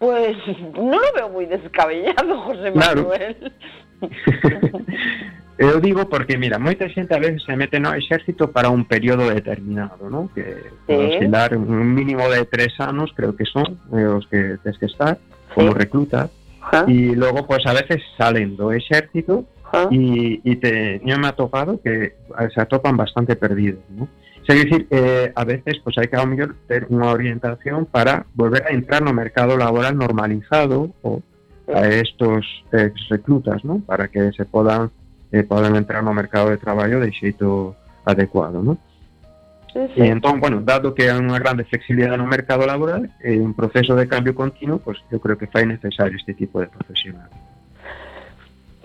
[0.00, 0.34] pues
[0.74, 3.02] no lo veo muy descabellado, José Claro.
[3.02, 3.52] Manuel.
[5.60, 9.28] Eu digo porque, mira, moita xente a veces se mete no exército para un período
[9.28, 10.30] determinado, ¿no?
[10.34, 10.56] Que
[10.88, 10.94] Sí.
[10.96, 15.18] oscilar un mínimo de tres anos, creo que son, eh, os que tens que estar
[15.54, 15.78] como Sí.
[15.78, 16.30] recluta,
[16.62, 19.44] Ajá, y logo, pues a veces salen do exército
[19.90, 22.14] y, y te, yo me ha topado que
[22.54, 24.08] se atopan bastante perdidos, ¿no?
[24.50, 28.26] Sea, decir, eh, a veces pues hay que a lo mellor ter unha orientación para
[28.34, 31.22] volver a entrar no mercado laboral normalizado o
[31.70, 32.42] a estos
[32.74, 33.78] ex reclutas, ¿no?
[33.78, 34.90] Para que se podan
[35.30, 38.74] eh, podan entrar no mercado de traballo de xeito adecuado, ¿no?
[39.70, 40.02] Sí, sí.
[40.02, 43.94] E entón, bueno, dado que hai unha grande flexibilidade no mercado laboral, eh, un proceso
[43.94, 47.30] de cambio continuo, pues eu creo que fai necesario este tipo de profesional.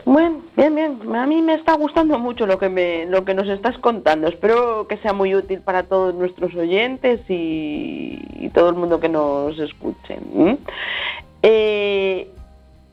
[0.05, 1.15] Bueno, bien, bien.
[1.15, 4.27] A mí me está gustando mucho lo que me, lo que nos estás contando.
[4.27, 9.57] Espero que sea muy útil para todos nuestros oyentes y, todo el mundo que nos
[9.59, 10.17] escuche.
[11.41, 12.29] Eh,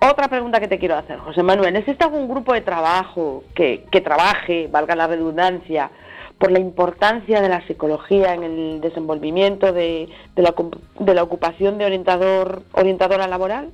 [0.00, 1.76] otra pregunta que te quiero hacer, José Manuel.
[1.76, 5.90] ¿Existe algún grupo de trabajo que, trabaje, valga la redundancia,
[6.38, 10.54] por la importancia de la psicología en el desenvolvimiento de, de la,
[10.98, 13.70] de la ocupación de orientador, orientadora laboral?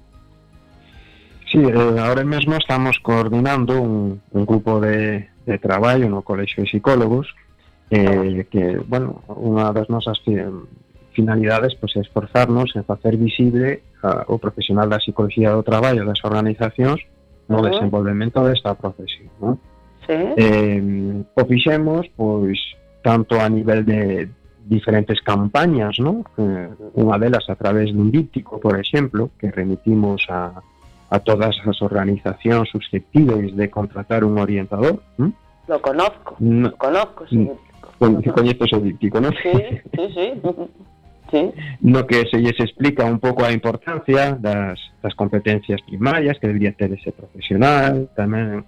[1.50, 6.70] Sí, eh, ahora mesmo estamos coordinando un, un grupo de, de traballo no Colexio de
[6.70, 7.34] Psicólogos
[7.90, 10.20] eh, que, bueno, unha das nosas
[11.16, 16.20] finalidades pois, é esforzarnos en facer visible a, o profesional da psicología do traballo das
[16.20, 17.00] organizacións
[17.48, 17.72] no uh -huh.
[17.72, 19.32] desenvolvemento desta profesión.
[19.40, 19.56] Non?
[20.04, 20.20] Sí.
[20.36, 22.60] Eh, o fixemos, pois,
[23.00, 24.28] tanto a nivel de
[24.68, 26.28] diferentes campañas, non?
[26.36, 30.60] Eh, unha delas a través dun díptico, por exemplo, que remitimos a,
[31.10, 35.00] a todas as organizacións susceptíveis de contratar un orientador.
[35.18, 35.30] ¿eh?
[35.68, 37.38] Lo conozco, no, lo conozco, sí.
[37.38, 37.68] Mm.
[37.98, 39.34] Con, coñeces o díptico, non?
[39.42, 39.50] Sí,
[39.90, 40.26] sí, sí.
[41.32, 41.42] sí.
[41.82, 46.72] No que se lles explica un pouco a importancia das, das competencias primarias que debería
[46.72, 48.62] ter ese profesional, tamén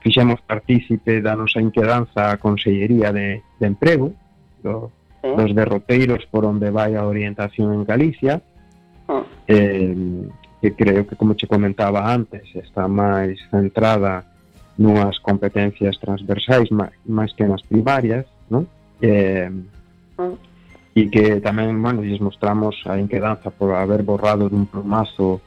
[0.00, 4.16] fixemos partícipe da nosa inquedanza a Consellería de, de Emprego,
[4.64, 4.90] do,
[5.20, 5.28] sí.
[5.36, 8.40] dos derroteiros por onde vai a orientación en Galicia,
[9.06, 9.22] oh.
[9.46, 9.94] eh,
[10.62, 14.22] que creo que, como che comentaba antes, está máis centrada
[14.78, 18.70] nunhas competencias transversais máis que nas primarias, non?
[19.02, 20.34] Eh, mm.
[20.94, 25.42] e que tamén, bueno, lles mostramos a inquedanza por haber borrado dun plumazo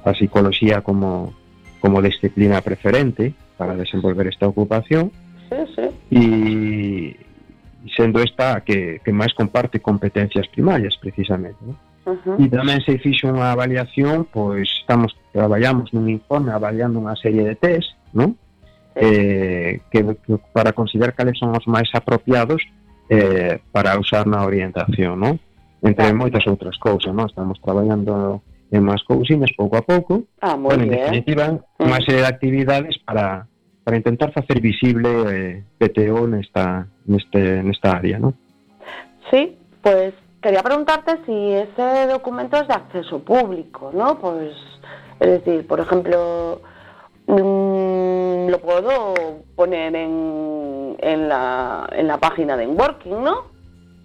[0.00, 1.36] a psicología como,
[1.84, 5.12] como disciplina preferente para desenvolver esta ocupación
[5.52, 5.86] sí, sí.
[6.08, 6.24] e
[7.92, 11.76] sendo esta que, que máis comparte competencias primarias precisamente, non?
[12.04, 12.36] Uh -huh.
[12.36, 17.56] E tamén se fixo unha avaliación, pois estamos traballamos nun informe avaliando unha serie de
[17.56, 18.36] test, non?
[18.94, 22.62] eh, que, que para considerar cales son os máis apropiados
[23.08, 25.34] eh, para usar na orientación, non?
[25.84, 26.16] Entre claro.
[26.16, 27.28] moitas outras cousas, non?
[27.28, 28.40] Estamos traballando
[28.70, 30.24] en máis cousiñas pouco a pouco.
[30.40, 30.94] Ah, moi bueno, bien.
[30.94, 31.84] En definitiva, mm.
[31.84, 33.44] máis serie de actividades para,
[33.82, 38.32] para intentar facer visible eh, PTO nesta, neste, nesta área, non?
[39.28, 44.18] Sí, pois pues, quería preguntarte si ese documento es de acceso público, ¿no?
[44.18, 44.52] Pues,
[45.18, 46.60] es decir, por ejemplo,
[47.26, 49.14] mm, lo puedo
[49.56, 53.46] poner en, en, la, en la página de Working, ¿no?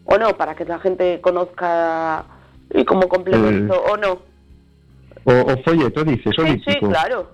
[0.05, 2.23] O no, para que la gente conozca
[2.73, 4.19] y como complemento, o no.
[5.25, 7.31] O, o folleto, dices, o Sí, sí, claro.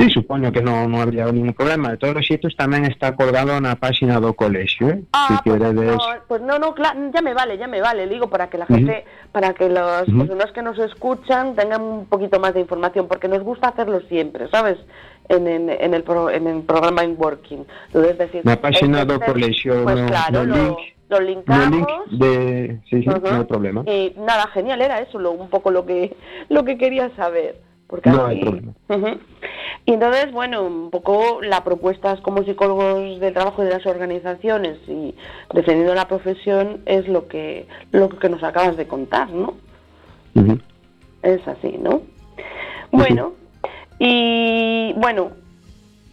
[0.00, 1.92] Sí, supoño que non, non habría ningún problema.
[1.92, 5.04] De todos os xeitos tamén está colgado na páxina do colexio, eh?
[5.12, 5.92] Ah, si pues queredes...
[5.92, 8.64] no, pues no, no, cla- ya me vale, ya me vale, digo, para que la
[8.64, 10.24] gente, para que las Ujú.
[10.24, 14.48] personas que nos escuchan tengan un poquito más de información, porque nos gusta hacerlo siempre,
[14.48, 14.80] ¿sabes?
[15.28, 17.62] En, en, en el, pro- en el programa In Working.
[17.92, 20.78] Entonces, decir, Na páxina do colexio Pues no, claro, no link,
[21.12, 21.70] lo no linkamos.
[21.76, 21.88] link
[22.18, 22.32] de...
[22.88, 23.84] Sí, sí, non hai problema.
[23.86, 26.16] Y nada, genial, era eso, lo, un poco lo que,
[26.48, 27.62] lo que quería saber.
[27.90, 28.72] Porque No así- hay problema.
[29.84, 34.78] Y entonces, bueno, un poco la propuesta es como psicólogos del trabajo de las organizaciones
[34.86, 35.14] y
[35.52, 39.54] defendiendo la profesión es lo que, lo que nos acabas de contar, ¿no?
[41.22, 42.02] Es así, ¿no?
[42.92, 43.32] Bueno,
[43.98, 45.32] y bueno,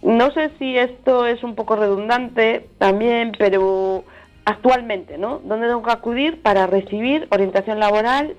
[0.01, 4.03] no sé si esto es un poco redundante también, pero
[4.45, 5.39] actualmente, ¿no?
[5.43, 8.35] ¿Dónde tengo que acudir para recibir orientación laboral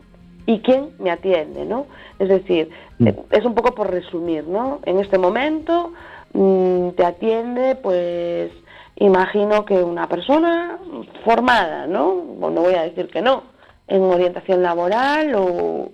[0.48, 1.86] y quién me atiende, ¿no?
[2.18, 3.08] Es decir, Mm.
[3.08, 4.80] eh, es un poco por resumir, ¿no?
[4.86, 5.92] En este momento
[6.32, 8.50] mm, te atiende, pues,
[8.96, 10.78] imagino que una persona
[11.24, 12.06] formada, ¿no?
[12.40, 13.42] O no voy a decir que no,
[13.86, 15.90] en orientación laboral o,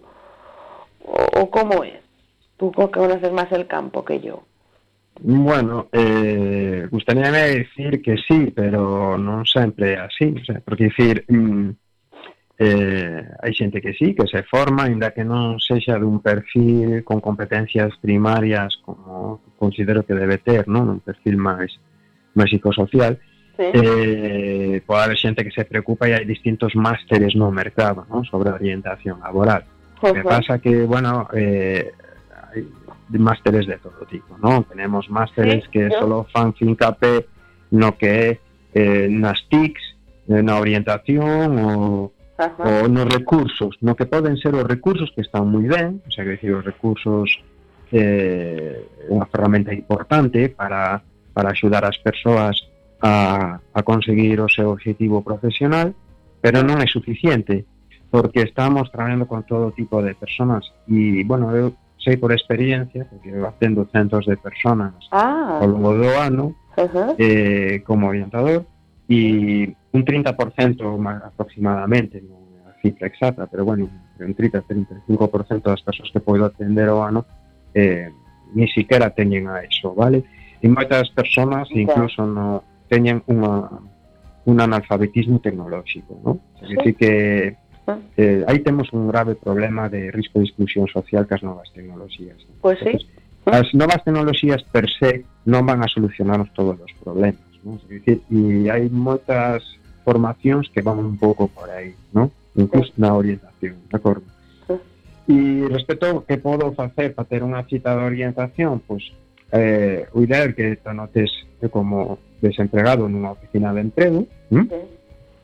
[1.04, 1.98] o, o cómo es.
[2.56, 4.42] Tú que conoces más el campo que yo.
[5.20, 11.26] Bueno, eh, gustaríame decir que sí, pero non sempre é así, o sea, porque dicir,
[11.26, 11.83] mm,
[12.56, 17.18] Eh, hai xente que sí, que se forma, ainda que non sexa dun perfil con
[17.18, 20.86] competencias primarias como considero que debe ter, non?
[20.86, 21.74] un perfil máis,
[22.38, 23.18] máis psicosocial,
[23.58, 23.66] sí.
[23.74, 28.22] eh, pode haber xente que se preocupa e hai distintos másteres no mercado non?
[28.22, 29.66] sobre orientación laboral.
[29.98, 31.90] O que pasa que, bueno, eh,
[32.54, 32.62] hai
[33.18, 34.62] másteres de todo tipo, non?
[34.62, 35.98] Tenemos másteres sí, que yo.
[35.98, 37.26] solo fan fincapé
[37.74, 38.28] no que é
[38.78, 39.82] eh, nas TICs,
[40.30, 42.82] eh, na orientación ou Ajá.
[42.82, 46.26] ou nos recursos, no que poden ser os recursos que están moi ben, o sea,
[46.26, 47.30] que decir, os recursos
[47.94, 50.98] eh, unha ferramenta importante para,
[51.30, 52.58] para axudar as persoas
[52.98, 55.94] a, a conseguir o seu objetivo profesional,
[56.42, 57.62] pero non é suficiente,
[58.10, 63.30] porque estamos traballando con todo tipo de personas e, bueno, eu sei por experiencia, porque
[63.30, 66.54] eu atendo centos de personas Ah, ao longo do ano,
[67.18, 68.66] eh, como orientador
[69.08, 73.86] y un 30% máis aproximadamente, non é a cifra exacta, pero bueno,
[74.18, 77.22] un 30-35% das persoas que podo atender ao ano
[77.70, 78.10] eh,
[78.54, 80.26] ni siquiera teñen a eso, vale?
[80.58, 83.70] E moitas persoas incluso no teñen unha
[84.44, 86.42] un analfabetismo tecnolóxico, ¿no?
[86.58, 87.12] É dicir que
[88.16, 92.38] eh, aí temos un grave problema de risco de exclusión social cas novas tecnoloxías.
[92.48, 92.54] ¿no?
[92.60, 92.98] Pois sí.
[93.44, 97.76] As novas tecnoloxías per se non van a solucionarnos todos os problemas, non?
[97.86, 99.62] É dicir, e hai moitas
[100.04, 102.30] formacións que van un pouco por aí, non?
[102.54, 104.28] Incluso na orientación, de acordo?
[104.68, 104.76] Sí.
[105.32, 109.02] E respecto ao que podo facer para ter unha cita de orientación, pois
[109.50, 111.32] eh, o ideal que te anotes
[111.72, 114.68] como desempregado nunha oficina de emprego, ¿m?
[114.68, 114.80] Sí.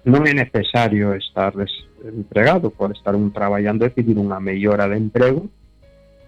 [0.04, 5.44] non é necesario estar desempregado, pode estar un traballando e pedir unha mellora de emprego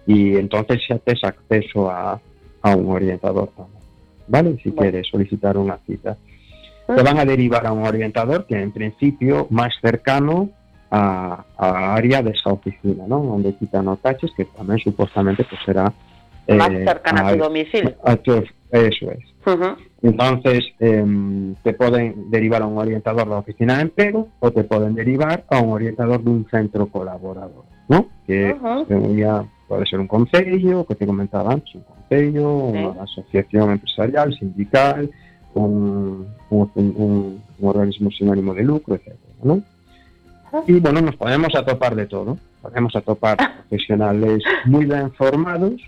[0.05, 2.19] e entonces xa tes acceso a,
[2.61, 3.81] a un orientador tamén.
[4.29, 4.55] Vale?
[4.61, 6.15] Si queres solicitar unha cita.
[6.87, 10.49] Te van a derivar a un orientador que en principio máis cercano
[10.91, 13.25] a, a área desa oficina, non?
[13.31, 15.89] Onde ti te anotaches, que tamén supostamente pues, será
[16.43, 17.95] Más eh, cercana a tu domicilio.
[18.03, 19.23] a tu- eso es.
[19.47, 19.69] Ujú.
[20.03, 24.91] Entonces, em, te poden derivar a un orientador da oficina de emprego ou te poden
[24.93, 28.11] derivar a un orientador dun centro colaborador, ¿no?
[28.27, 28.85] Que Ujú.
[28.91, 29.39] sería,
[29.71, 32.77] pode ser un concello, que te comentaba antes, un concello, Sí.
[32.83, 35.07] unha asociación empresarial, sindical,
[35.53, 39.15] un, un, un, un organismo sin ánimo de lucro, etc.
[39.43, 39.61] ¿no?
[40.67, 43.55] Y bueno, nos podemos atopar de todo, podemos atopar ah.
[43.69, 45.81] profesionales muy ben formados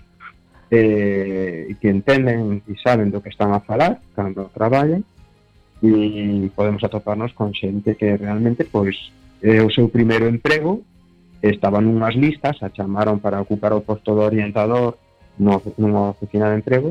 [0.70, 5.06] eh, que entenden e saben do que están a falar cando traballan
[5.78, 8.98] e podemos atoparnos con xente que realmente pois
[9.38, 10.82] é eh, o seu primeiro emprego
[11.38, 14.98] estaban nunhas listas, a chamaron para ocupar o posto de orientador
[15.38, 16.90] nunha oficina de emprego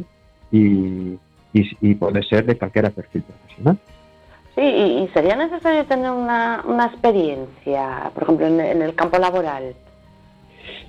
[0.56, 1.20] e
[1.56, 3.80] e, e pode ser de calquera perfil profesional.
[4.56, 9.18] Sí, y, y sería necesario tener una, una experiencia, por ejemplo, en, en el campo
[9.18, 9.76] laboral.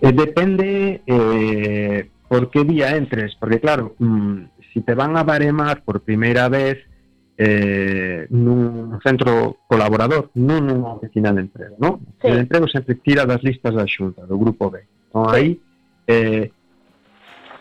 [0.00, 4.42] Eh, depende eh, por qué día entres, porque claro, mm,
[4.72, 6.78] si te van a baremar por primeira vez
[7.38, 12.00] eh, nun centro colaborador, non nunha oficina de emprego, non?
[12.16, 12.32] Sí.
[12.32, 14.80] De emprego sempre tira das listas da xunta, do grupo B.
[14.80, 15.20] Sí.
[15.28, 15.60] aí,
[16.08, 16.48] eh,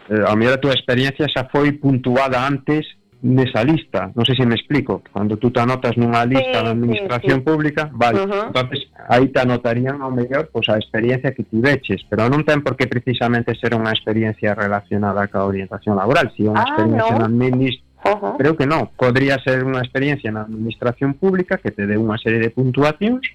[0.10, 2.86] eh, a mellor a túa experiencia xa foi puntuada antes
[3.26, 6.72] nesa lista, non sei se me explico, cando tú te anotas nunha lista sí, da
[6.78, 7.48] administración sí, sí.
[7.50, 8.46] pública, vale, uh -huh.
[8.54, 12.78] entonces aí te anotarían ao mellor pois a experiencia que tiveches, pero non ten por
[12.78, 17.22] que precisamente ser unha experiencia relacionada ca orientación laboral, si unha ah, experiencia no.
[17.26, 18.38] na administración Uh -huh.
[18.38, 22.38] Creo que non, podría ser unha experiencia na administración pública que te dé unha serie
[22.38, 23.26] de puntuacións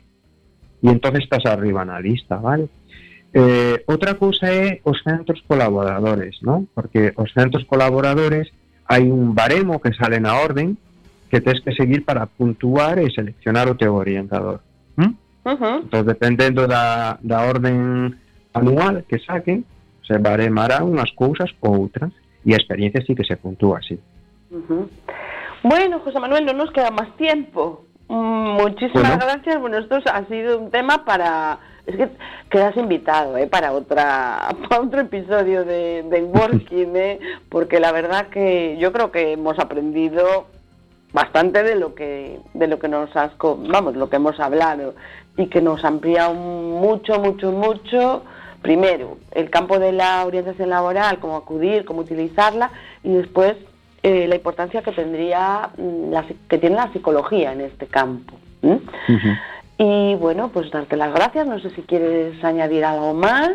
[0.78, 2.70] e entonces estás arriba na lista, vale?
[3.32, 6.66] Eh, outra cousa é os centros colaboradores, non?
[6.74, 8.50] Porque os centros colaboradores
[8.90, 10.74] hai un baremo que sale na orden
[11.30, 14.58] que tens que seguir para puntuar e seleccionar o teu orientador.
[14.98, 15.14] ¿Mm?
[15.46, 15.76] Uh -huh.
[15.86, 18.18] Entón, dependendo da, da orden
[18.50, 19.62] anual que saquen,
[20.02, 22.10] se baremará unhas cousas ou outras
[22.42, 23.94] e a experiencia sí que se puntúa así.
[24.50, 24.84] Uh -huh.
[25.62, 27.86] Bueno, José Manuel, non nos queda máis tiempo.
[28.10, 29.22] Mm, muchísimas bueno.
[29.22, 29.56] gracias.
[29.62, 32.08] Bueno, esto ha sido un tema para Es que
[32.50, 33.46] quedas invitado ¿eh?
[33.46, 37.20] para otra para otro episodio de, Working, ¿eh?
[37.48, 40.46] porque la verdad que yo creo que hemos aprendido
[41.12, 44.94] bastante de lo que de lo que nos has vamos lo que hemos hablado
[45.36, 48.22] y que nos ha ampliado mucho mucho mucho
[48.62, 52.70] primero el campo de la orientación laboral cómo acudir cómo utilizarla
[53.02, 53.56] y después
[54.02, 58.34] eh, la importancia que tendría mm, la, que tiene la psicología en este campo.
[59.82, 63.52] Y bueno pues darte las gracias no sé si quieres añadir algo más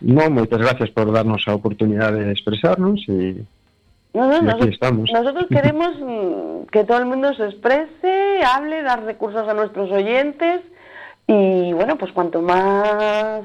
[0.00, 3.44] No, moitas gracias por darnos a oportunidade de expresarnos e,
[4.16, 5.10] No, no, aquí estamos.
[5.12, 10.60] nosotros queremos mm, que todo el mundo se exprese, hable, dar recursos a nuestros oyentes
[11.28, 13.42] Y bueno, pues cuanto más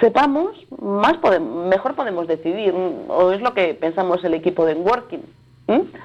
[0.00, 0.50] sepamos,
[0.82, 2.74] más podemos, mejor podemos decidir,
[3.08, 5.22] o es lo que pensamos el equipo de Working.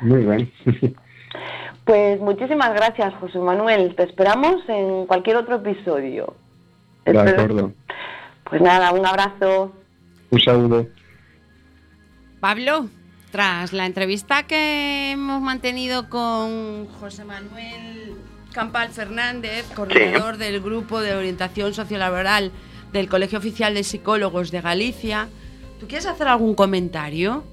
[0.02, 0.52] Muy bien.
[1.90, 3.96] Pues muchísimas gracias, José Manuel.
[3.96, 6.36] Te esperamos en cualquier otro episodio.
[7.04, 7.74] De acuerdo.
[8.48, 9.74] Pues nada, un abrazo.
[10.30, 10.86] Un saludo.
[12.40, 12.86] Pablo,
[13.32, 18.14] tras la entrevista que hemos mantenido con José Manuel
[18.54, 22.52] Campal Fernández, coordinador del Grupo de Orientación Sociolaboral
[22.94, 25.28] del Colegio Oficial de Psicólogos de Galicia,
[25.80, 27.46] ¿tú quieres hacer algún comentario?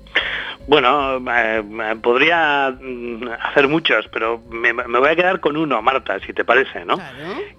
[0.67, 1.63] Bueno, eh,
[2.03, 6.85] podría mm, hacer muchos, pero me, voy a quedar con uno, Marta, si te parece,
[6.85, 6.99] ¿no?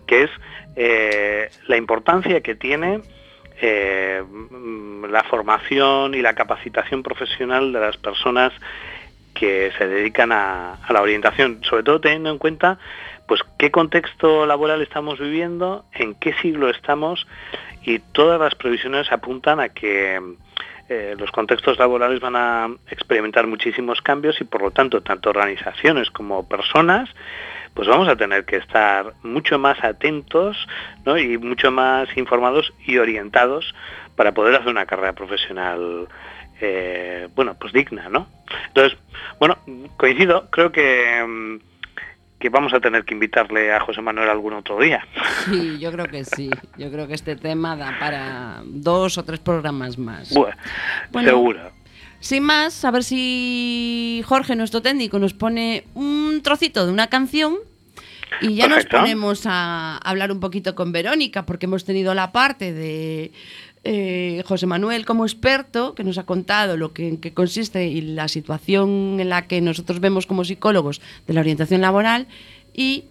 [0.06, 0.32] Que es
[0.76, 3.02] eh, la importancia que tiene
[3.62, 8.52] eh, mm, la formación y la capacitación profesional de las personas
[9.34, 12.80] que se dedican a, la orientación, sobre todo teniendo en cuenta
[13.28, 17.28] pues qué contexto laboral estamos viviendo, en qué siglo estamos
[17.84, 20.20] y todas las previsiones apuntan a que
[20.90, 26.10] eh, los contextos laborales van a experimentar muchísimos cambios y por lo tanto tanto organizaciones
[26.12, 27.10] como personas
[27.74, 30.58] pues vamos a tener que estar mucho más atentos
[31.20, 33.76] y mucho más informados y orientados
[34.16, 36.08] para poder hacer una carrera profesional
[36.62, 38.28] eh, bueno pues digna no
[38.68, 38.98] entonces
[39.40, 39.58] bueno
[39.98, 41.77] coincido creo que mm,
[42.40, 45.06] que vamos a tener que invitarle a José Manuel algún otro día.
[45.46, 46.50] Sí, yo creo que sí.
[46.78, 50.34] Yo creo que este tema da para dos o tres programas más.
[51.12, 51.72] Bueno, seguro.
[52.20, 57.58] Sin más, a ver si Jorge, nuestro técnico, nos pone un trocito de una canción
[58.42, 62.74] y ya nos ponemos a hablar un poquito con Verónica, porque hemos tenido la parte
[62.74, 63.32] de
[63.90, 68.02] eh, José Manuel como experto, que nos ha contado lo que, en qué consiste y
[68.02, 72.28] la situación en la que nosotros vemos como psicólogos de la orientación laboral,
[72.74, 73.06] y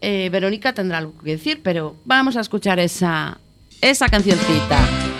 [0.00, 3.38] eh, Verónica tendrá algo que decir, pero vamos a escuchar esa,
[3.80, 5.17] esa cancioncita.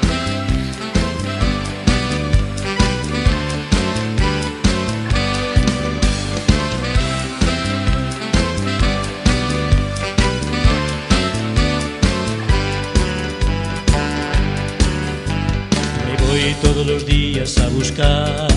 [16.63, 18.49] Todos los días a buscar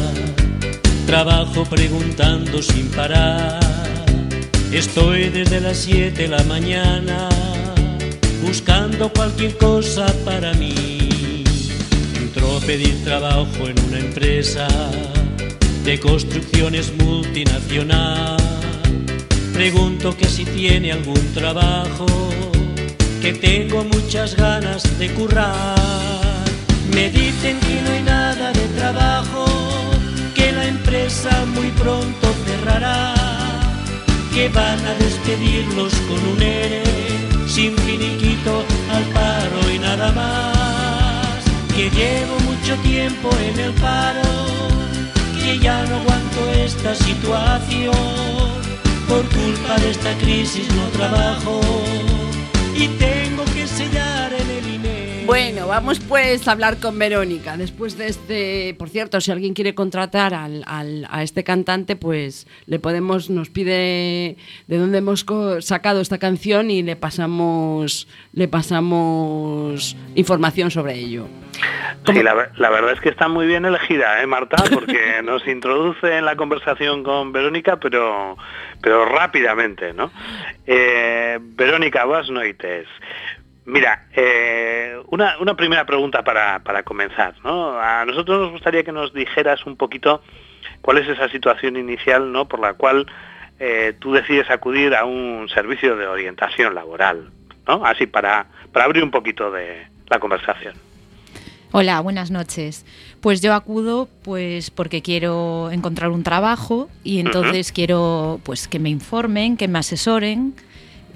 [1.05, 3.59] trabajo preguntando sin parar.
[4.71, 7.27] Estoy desde las 7 de la mañana
[8.41, 11.43] buscando cualquier cosa para mí.
[12.15, 14.67] Entro a pedir trabajo en una empresa
[15.83, 18.37] de construcciones multinacional.
[19.53, 22.05] Pregunto que si tiene algún trabajo,
[23.21, 26.20] que tengo muchas ganas de currar.
[26.93, 29.45] Me dicen que no hay nada de trabajo,
[30.35, 33.13] que la empresa muy pronto cerrará,
[34.33, 36.83] que van a despedirlos con un ERE,
[37.47, 38.63] sin finiquito
[38.93, 41.39] al paro y nada más,
[41.75, 44.21] que llevo mucho tiempo en el paro,
[45.41, 48.51] que ya no aguanto esta situación,
[49.07, 51.59] por culpa de esta crisis no trabajo
[52.75, 54.10] y tengo que sellar
[55.31, 57.55] bueno, vamos pues a hablar con Verónica.
[57.55, 62.79] Después de este, por cierto, si alguien quiere contratar al, a este cantante, pues le
[62.79, 64.35] podemos, nos pide
[64.67, 65.25] de dónde hemos
[65.61, 71.29] sacado esta canción y le pasamos, le pasamos información sobre ello.
[72.05, 72.33] Sí, la,
[72.69, 74.57] verdad es que está muy bien elegida, ¿eh, Marta?
[74.73, 78.35] Porque nos introduce en la conversación con Verónica, pero,
[78.81, 80.11] pero rápidamente, ¿no?
[80.67, 82.85] Eh, Verónica, buenas noches.
[83.65, 87.35] Mira, eh, una, primera pregunta para, comenzar.
[87.43, 87.79] ¿no?
[87.79, 90.21] A nosotros nos gustaría que nos dijeras un poquito
[90.81, 92.47] cuál es esa situación inicial ¿no?
[92.47, 93.05] por la cual
[93.59, 97.29] eh, tú decides acudir a un servicio de orientación laboral.
[97.67, 97.85] ¿no?
[97.85, 100.73] Así para, para abrir un poquito de la conversación.
[101.73, 102.85] Hola, buenas noches.
[103.21, 108.89] Pues yo acudo pues porque quiero encontrar un trabajo y entonces quiero pues que me
[108.89, 110.53] informen, que me asesoren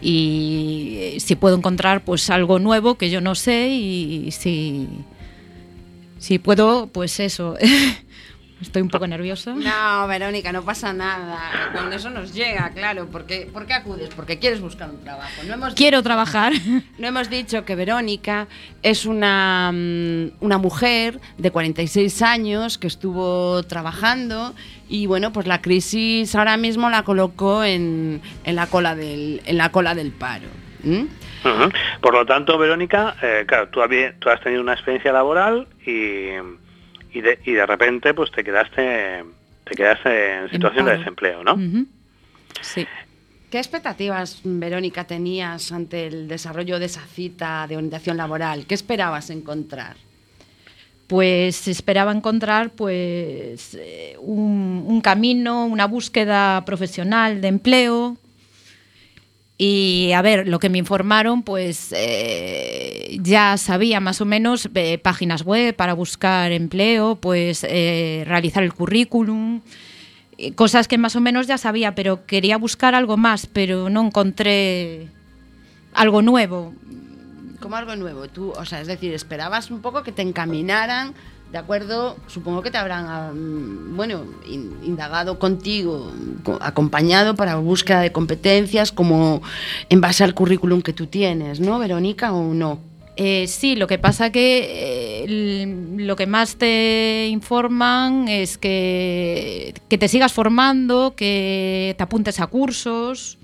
[0.02, 4.88] y si puedo encontrar pues algo nuevo que yo no sé y si,
[6.20, 7.58] si puedo, pues eso.
[8.62, 9.54] Estoy un poco nerviosa.
[9.54, 11.70] No, Verónica, no pasa nada.
[11.74, 13.08] Cuando eso nos llega, claro.
[13.12, 14.10] porque ¿Por qué acudes?
[14.16, 15.44] Porque quieres buscar un trabajo.
[15.46, 16.54] No hemos Quiero trabajar.
[16.98, 18.48] No hemos dicho que Verónica
[18.82, 24.56] es una, mm, una mujer de 46 años que estuvo trabajando
[24.88, 29.58] y bueno, pues la crisis ahora mismo la colocó en, en la, cola del, en
[29.58, 30.48] la cola del paro.
[32.02, 33.82] Por lo tanto, Verónica, eh, claro, tú,
[34.20, 36.30] tú has tenido una experiencia laboral y
[37.16, 39.24] y de, y de repente pues te quedaste
[39.64, 41.58] te quedaste en situación de desempleo, ¿no?
[42.62, 42.86] Sí.
[43.50, 48.68] ¿Qué expectativas, Verónica, tenías ante el desarrollo de esa cita de orientación laboral?
[48.68, 49.96] ¿Qué esperabas encontrar?
[51.08, 58.18] Pues esperaba encontrar pues eh, un, un camino, una búsqueda profesional de empleo,
[59.58, 64.98] y a ver, lo que me informaron, pues eh, ya sabía más o menos eh,
[64.98, 69.62] páginas web para buscar empleo, pues eh, realizar el currículum,
[70.38, 74.06] eh, cosas que más o menos ya sabía, pero quería buscar algo más, pero no
[74.06, 75.08] encontré
[75.94, 76.74] algo nuevo.
[77.62, 81.14] Como algo nuevo, tú, o sea, es decir, esperabas un poco que te encaminaran,
[81.56, 86.12] de acuerdo, supongo que te habrán, ah, mm, bueno, in- indagado contigo,
[86.44, 89.42] co- acompañado para búsqueda de competencias, como
[89.88, 92.80] en base al currículum que tú tienes, ¿no, Verónica, o no?
[93.16, 99.98] Eh, sí, lo que pasa que eh, lo que más te informan es que, que
[99.98, 103.38] te sigas formando, que te apuntes a cursos.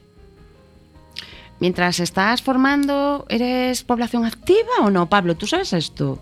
[1.62, 5.36] Mientras estás formando, ¿eres población activa o no, Pablo?
[5.36, 6.20] ¿Tú sabes esto?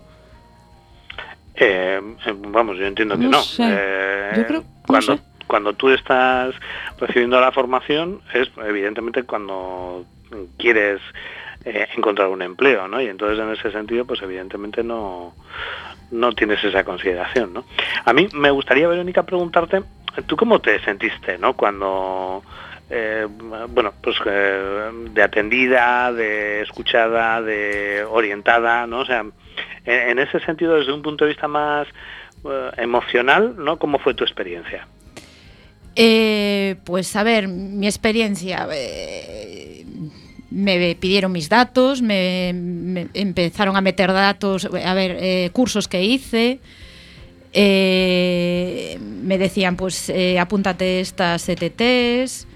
[1.60, 2.00] Eh,
[2.48, 3.62] vamos, yo entiendo que No sé.
[3.68, 5.22] Eh, Yo creo- no cuando, sé.
[5.46, 6.54] cuando tú estás
[6.98, 10.04] recibiendo la formación es evidentemente cuando
[10.58, 11.00] quieres
[11.64, 13.00] eh, encontrar un empleo, ¿no?
[13.02, 15.34] Y entonces en ese sentido, pues evidentemente no,
[16.10, 17.64] no tienes esa consideración, ¿no?
[18.06, 19.82] A mí me gustaría, Verónica, preguntarte,
[20.26, 21.52] ¿tú cómo te sentiste, ¿no?
[21.54, 22.42] Cuando,
[22.88, 23.26] eh,
[23.68, 29.00] bueno, pues eh, de atendida, de escuchada, de orientada, ¿no?
[29.00, 29.26] O sea,
[29.84, 31.86] en, ese sentido, desde un punto de vista más
[32.44, 33.78] eh, emocional, ¿no?
[33.78, 34.86] ¿Cómo fue tu experiencia?
[35.96, 38.68] Eh, pues a ver, mi experiencia.
[38.72, 39.84] eh,
[40.50, 46.02] me pidieron mis datos, me, me empezaron a meter datos, a ver, eh, cursos que
[46.02, 46.58] hice.
[47.54, 52.48] me decían, pues apúntate estas ETTs.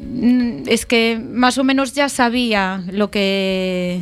[0.00, 4.00] Mm, es que más o menos ya sabía lo que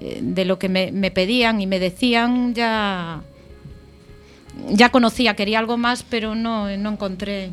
[0.00, 3.22] de lo que me, me pedían y me decían ya
[4.70, 7.50] ya conocía, quería algo más, pero no, no encontré.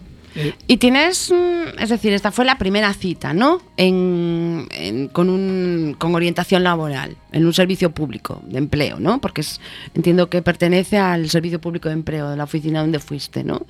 [0.67, 3.61] Y tienes, mm, es decir, esta fue la primera cita, ¿no?
[3.77, 9.21] En, en- con, un, con orientación laboral, en un servicio público de empleo, ¿no?
[9.21, 9.61] Porque es-
[9.93, 13.65] entiendo que pertenece al servicio público de empleo de la oficina donde fuiste, ¿no?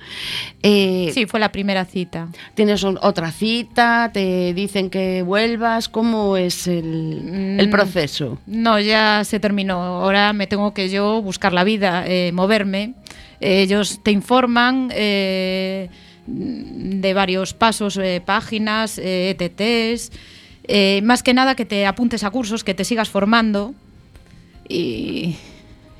[0.62, 2.28] Eh, Sí, fue la primera cita.
[2.54, 4.10] ¿Tienes un- otra cita?
[4.12, 5.88] ¿Te dicen que vuelvas?
[5.88, 8.38] ¿Cómo es el, el Mm, proceso?
[8.46, 9.80] No, ya se terminó.
[9.80, 12.94] Ahora me tengo que yo buscar la vida, eh, moverme.
[13.40, 15.90] Ellos te informan eh,
[16.26, 20.10] de varios pasos, eh, páginas, eh, ETTs.
[20.68, 23.74] eh, más que nada que te apuntes a cursos, que te sigas formando
[24.68, 25.36] y,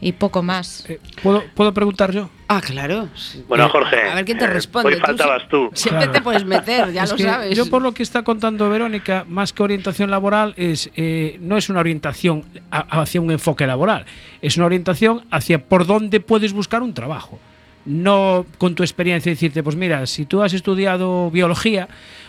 [0.01, 0.85] y poco más.
[0.89, 2.29] Eh, ¿puedo, ¿Puedo preguntar yo?
[2.49, 3.09] Ah, claro.
[3.49, 4.95] Bueno, Eh, Jorge, A ver quién te eh, responde.
[4.95, 5.71] hoy faltabas tú.
[5.75, 6.13] Siempre Claro.
[6.13, 7.57] te puedes meter, ya Es lo sabes.
[7.57, 11.69] Yo por lo que está contando Verónica, más que orientación laboral, es eh, no es
[11.69, 14.05] una orientación hacia un enfoque laboral,
[14.43, 17.39] es una orientación hacia por dónde puedes buscar un trabajo.
[17.87, 21.89] No con tu experiencia decirte, pues mira, si tú has estudiado biología,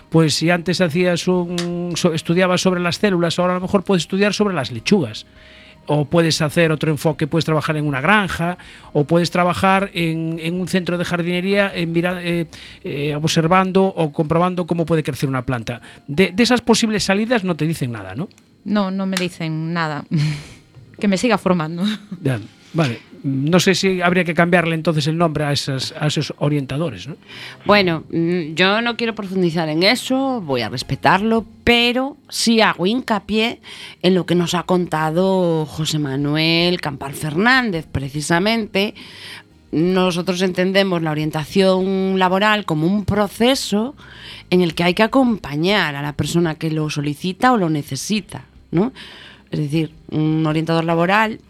[0.10, 4.04] pues si antes hacías un, so- estudiabas sobre las células, ahora a lo mejor puedes
[4.04, 5.26] estudiar sobre las lechugas
[5.90, 8.58] o puedes hacer otro enfoque, puedes trabajar en una granja,
[8.92, 12.46] o puedes trabajar en, en un centro de jardinería en eh,
[12.84, 15.82] eh, observando o comprobando cómo puede crecer una planta.
[16.06, 18.28] De, de esas posibles salidas no te dicen nada, ¿no?
[18.66, 20.04] No, no me dicen nada.
[21.00, 21.84] que me siga formando.
[22.22, 22.38] Ya,
[22.74, 23.00] vale.
[23.28, 27.18] No sé si habría que cambiarle entonces el nombre a, esas, a esos orientadores, ¿no?
[27.66, 33.60] Bueno, mm, yo no quiero profundizar en eso, voy a respetarlo, pero sí hago hincapié
[34.02, 38.96] en lo que nos ha contado José Manuel Campal Fernández, precisamente.
[39.72, 43.96] Nosotros entendemos la orientación laboral como un proceso
[44.50, 48.46] en el que hay que acompañar a la persona que lo solicita o lo necesita,
[48.72, 48.94] ¿no?
[49.52, 51.42] Es decir, un orientador laboral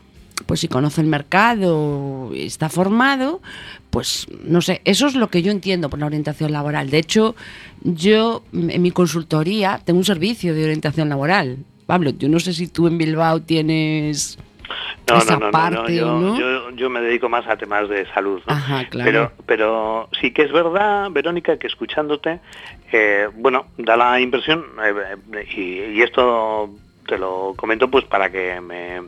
[0.46, 3.42] pues si conoce el mercado, está formado,
[3.90, 6.90] pues no sé, eso es lo que yo entiendo por la orientación laboral.
[6.90, 7.36] De hecho,
[7.82, 11.58] yo mm, en mi consultoría tengo un servicio de orientación laboral.
[11.86, 14.38] Pablo, yo no sé si tú en Bilbao tienes
[15.10, 16.40] No, esa no, no, no, parte yo, o no.
[16.40, 18.42] yo, yo me dedico más a temas de salud.
[18.46, 19.10] Ajá, claro.
[19.10, 22.40] Pero, pero sí que es verdad, Verónica, que escuchándote,
[22.92, 26.70] eh, bueno, da la impresión, eh, eh, y, y esto
[27.08, 29.02] te lo comento pues para que me,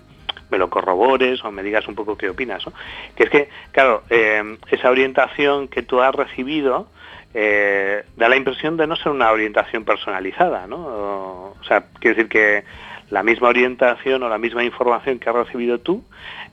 [0.50, 2.74] me lo corrobores o me digas un poco qué opinas, ¿no?
[3.16, 6.88] Que es que, claro, eh, esa orientación que tú has recibido
[7.34, 10.78] eh, da la impresión de no ser una orientación personalizada, ¿no?
[10.78, 12.64] O, sea, quiere decir que
[13.10, 16.04] la misma orientación o la misma información que has recibido tú,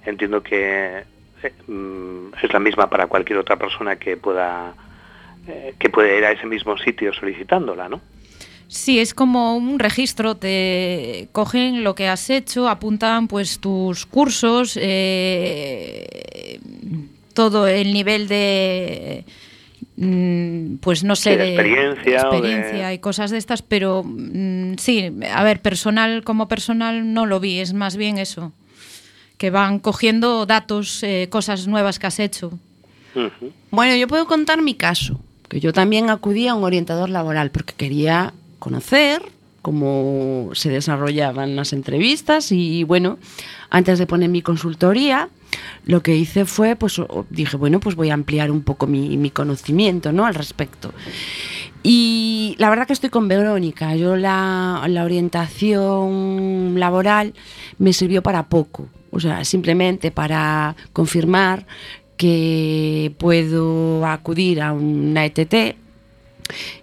[0.05, 1.05] entiendo que
[1.43, 4.75] eh, mm, es la misma para cualquier otra persona que pueda
[5.79, 8.01] que puede ir a ese mismo sitio solicitándola, ¿no?
[8.69, 14.77] Sí, es como un registro, te cogen lo que has hecho, apuntan pues tus cursos,
[14.81, 16.61] eh,
[17.33, 19.25] todo el nivel de
[19.97, 24.75] mm, pues no sé, Sí, de experiencia de- experiencia y cosas de estas, pero mm,
[24.79, 28.53] sí, a ver, personal como personal no lo vi, es más bien eso,
[29.39, 32.59] que van cogiendo datos, eh, cosas nuevas que has hecho.
[33.71, 37.73] Bueno, yo puedo contar mi caso, que yo también acudí a un orientador laboral porque
[37.75, 38.35] quería
[38.67, 39.23] conocer
[39.63, 43.17] cómo se desarrollaban las entrevistas y bueno,
[43.71, 45.29] antes de poner mi consultoría,
[45.85, 47.01] lo que hice fue, pues
[47.31, 50.27] dije, bueno, pues voy a ampliar un poco mi, mi conocimiento ¿no?
[50.27, 50.93] al respecto.
[51.85, 53.95] Y la verdad que estoy con Verónica.
[53.95, 57.35] Yo la, la orientación laboral
[57.79, 58.89] me sirvió para poco.
[59.13, 61.69] O sea, simplemente para confirmar
[62.17, 65.86] que puedo acudir a una ETT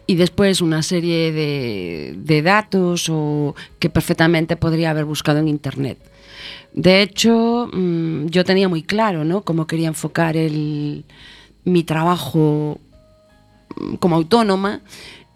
[0.08, 5.98] y después una serie de, de datos o que perfectamente podría haber buscado en internet.
[6.74, 9.42] De hecho, mm, yo tenía muy claro ¿no?
[9.42, 11.06] cómo quería enfocar el,
[11.64, 12.80] mi trabajo
[13.76, 14.82] mm, como autónoma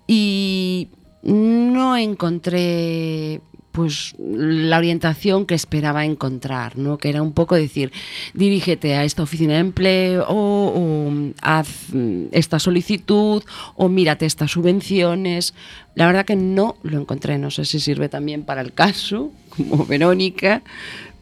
[0.07, 0.89] y
[1.23, 3.41] no encontré
[3.77, 6.97] pues la orientación que esperaba encontrar, ¿no?
[6.97, 7.91] que era un poco decir,
[8.33, 11.13] dirígete a esta oficina de empleo o,
[11.43, 13.43] haz mm, esta solicitud
[13.75, 15.53] o mírate estas subvenciones.
[15.93, 19.85] La verdad que no lo encontré, no sé si sirve también para el caso, como
[19.85, 20.63] Verónica,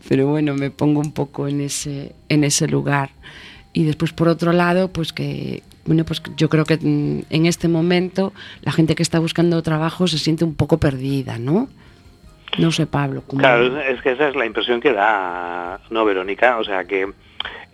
[0.07, 3.09] pero bueno, me pongo un poco en ese, en ese lugar.
[3.73, 7.67] Y después, por otro lado, pues que, bueno, pues yo creo que mm, en este
[7.67, 8.31] momento
[8.61, 11.67] la gente que está buscando trabajo se siente un poco perdida, ¿no?
[12.57, 13.23] No sé, Pablo.
[13.27, 16.57] ¿cómo- Claro, es que esa es la impresión que da, ¿no, Verónica?
[16.57, 17.11] O sea, que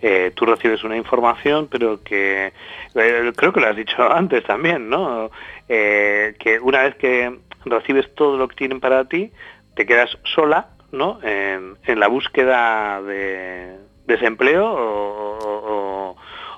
[0.00, 2.52] eh, tú recibes una información, pero que
[2.94, 5.30] eh, creo que lo has dicho antes también, ¿no?
[5.68, 9.30] Eh, que una vez que recibes todo lo que tienen para ti,
[9.76, 11.20] te quedas sola, ¿no?
[11.22, 13.76] En, la búsqueda de
[14.06, 14.64] desempleo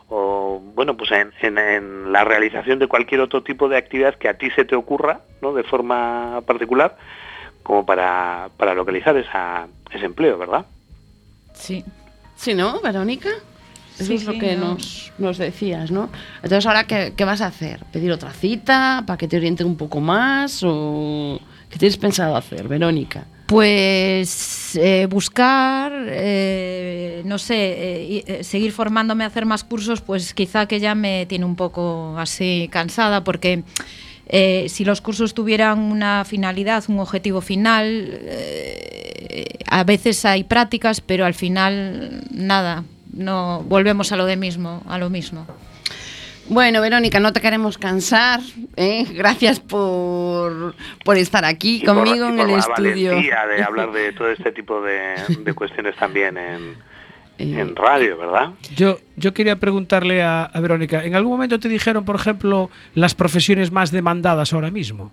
[0.08, 4.50] o, bueno, pues en la realización de cualquier otro tipo de actividad que a ti
[4.50, 5.52] se te ocurra, ¿no?
[5.52, 6.96] De forma particular,
[7.64, 10.64] como para, para localizar esa, ese empleo, ¿verdad?
[11.54, 11.84] Sí.
[12.36, 13.30] Sí, ¿no, Verónica?
[13.96, 14.74] Eso Sí, es lo sí, que no.
[14.74, 16.08] nos, nos decías, ¿no?
[16.36, 17.84] Entonces, ¿ahora qué, qué vas a hacer?
[17.92, 20.62] ¿Pedir otra cita para que te orienten un poco más?
[20.64, 21.40] ¿O
[21.70, 23.24] qué tienes pensado hacer, Verónica?
[23.46, 30.34] Pues eh, buscar, eh, no sé, eh, eh, seguir formándome a hacer más cursos, pues
[30.34, 33.62] quizá que ya me tiene un poco así cansada, porque
[34.28, 41.00] eh, si los cursos tuvieran una finalidad, un objetivo final, eh, a veces hay prácticas,
[41.00, 45.46] pero al final nada, no volvemos a lo de mismo, a lo mismo.
[46.46, 48.40] Bueno, Verónica, no te queremos cansar.
[48.76, 49.06] ¿eh?
[49.14, 53.08] Gracias por, por estar aquí Y por- conmigo y en por el la estudio.
[53.12, 56.76] valentía de hablar de todo este tipo de, de cuestiones también en,
[57.38, 58.50] Eh, en radio, ¿verdad?
[58.76, 63.14] Yo, yo quería preguntarle a, a Verónica, ¿en algún momento te dijeron, por ejemplo, las
[63.14, 65.10] profesiones más demandadas ahora mismo?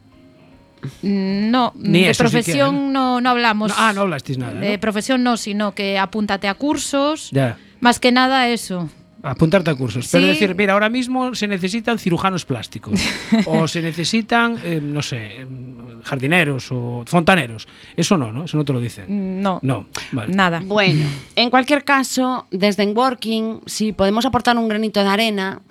[1.01, 3.69] No, Ni de profesión siquiera, no, no hablamos.
[3.69, 4.53] No, ah, no hablasteis nada.
[4.53, 4.61] ¿no?
[4.61, 7.29] De profesión no, sino que apúntate a cursos.
[7.31, 7.57] Ya.
[7.79, 8.89] Más que nada eso.
[9.23, 10.07] Apuntarte a cursos.
[10.11, 12.99] Pero decir, mira, ahora mismo se necesitan cirujanos plásticos.
[13.45, 17.67] o se necesitan, eh, no sé, em, jardineros o fontaneros.
[17.95, 18.45] Eso no, ¿no?
[18.45, 19.41] Eso no te lo dicen.
[19.41, 20.33] No, No, vale.
[20.33, 20.61] nada.
[20.65, 21.05] Bueno,
[21.35, 25.61] en cualquier caso, desde Enworking, si podemos aportar un granito de arena,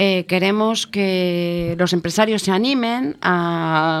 [0.00, 4.00] eh, queremos que los empresarios se animen a,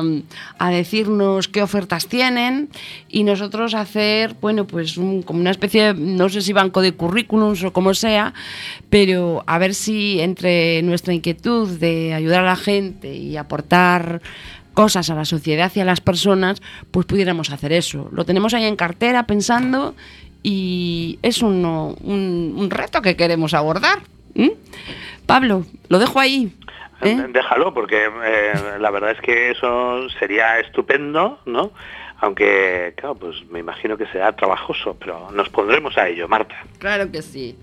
[0.70, 2.68] decirnos qué ofertas tienen
[3.08, 6.92] y nosotros hacer, bueno, pues un- como una especie, de, no sé si banco de
[6.92, 8.32] currículums o como sea,
[8.90, 14.22] pero a ver si entre nuestra inquietud de ayudar a la gente y aportar
[14.74, 18.08] cosas a la sociedad y a las personas, pues pudiéramos hacer eso.
[18.12, 19.96] Lo tenemos ahí en cartera pensando
[20.44, 23.98] y es un reto que queremos abordar.
[24.34, 24.52] ¿M?
[25.26, 26.52] Pablo, lo dejo ahí.
[27.02, 27.26] ¿eh?
[27.30, 31.72] Déjalo, porque eh, la verdad es que eso sería estupendo, ¿no?
[32.20, 36.56] Aunque, claro, pues me imagino que será trabajoso, pero nos pondremos a ello, Marta.
[36.78, 37.56] Claro que sí.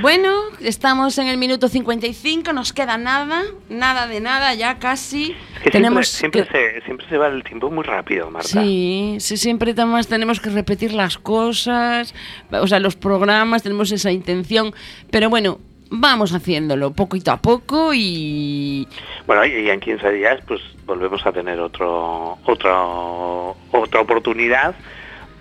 [0.00, 5.34] Bueno, estamos en el minuto 55, nos queda nada, nada de nada, ya casi.
[5.56, 8.48] Es que tenemos siempre, que- se, siempre se va el tiempo muy rápido, Marta.
[8.48, 12.14] Sí, sí, siempre además tenemos que repetir las cosas,
[12.52, 14.72] o sea, los programas, tenemos esa intención,
[15.10, 15.58] pero bueno,
[15.90, 18.86] vamos haciéndolo poquito a poco y
[19.26, 24.74] Bueno, y en 15 días pues volvemos a tener otro, otro, otra oportunidad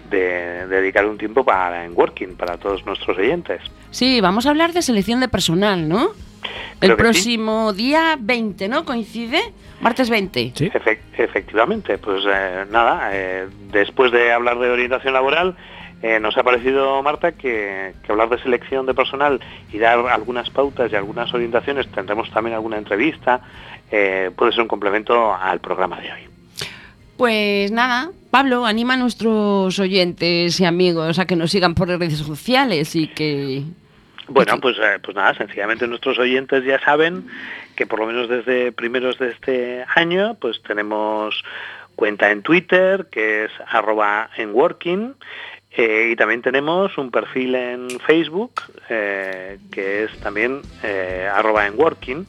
[0.10, 3.62] de, dedicar un tiempo para en working para todos nuestros oyentes.
[3.92, 6.12] sí, vamos a hablar de selección de personal, ¿no?
[6.82, 8.86] el próximo día 20, ¿no?
[8.86, 9.42] ¿Coincide?
[9.82, 10.54] Martes 20.
[10.56, 10.72] Sí.
[11.18, 15.56] efectivamente, pues eh, nada, eh, después de hablar de orientación laboral,
[16.02, 19.40] eh, nos ha parecido, Marta, que, hablar de selección de personal
[19.72, 23.42] y dar algunas pautas y algunas orientaciones, tendremos también alguna entrevista,
[23.90, 26.20] puede ser un complemento al programa de hoy.
[27.18, 32.18] Pues nada, Pablo, anima a nuestros oyentes y amigos a que nos sigan por redes
[32.18, 33.64] sociales y que
[34.28, 37.28] bueno, pues, eh, pues nada, sencillamente nuestros oyentes ya saben
[37.76, 41.44] que por lo menos desde primeros de este año, pues tenemos
[41.96, 45.16] cuenta en Twitter, que es arroba en working,
[45.78, 50.62] eh, y también tenemos un perfil en Facebook, eh, que es también
[51.32, 52.26] arroba en working,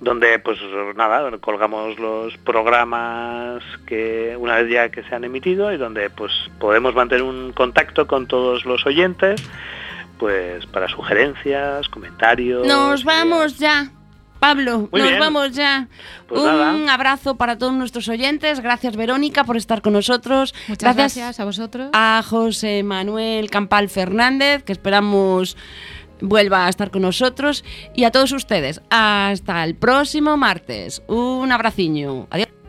[0.00, 0.58] donde pues
[0.94, 6.32] nada, colgamos los programas que una vez ya que se han emitido y donde pues
[6.58, 9.42] podemos mantener un contacto con todos los oyentes
[10.18, 12.66] pues para sugerencias, comentarios.
[12.66, 13.90] Nos vamos ya.
[14.42, 15.86] Pablo, nos vamos ya.
[16.26, 18.58] Pues Un abrazo para todos nuestros oyentes.
[18.58, 20.52] Gracias, Verónica, por estar con nosotros.
[20.66, 21.90] Muchas gracias, a vosotros.
[21.92, 25.56] A José Manuel Campal Fernández, que esperamos
[26.20, 27.64] vuelva a estar con nosotros.
[27.94, 31.04] Y a todos ustedes, hasta el próximo martes.
[31.06, 32.26] Un abraciño.
[32.28, 32.61] Adiós.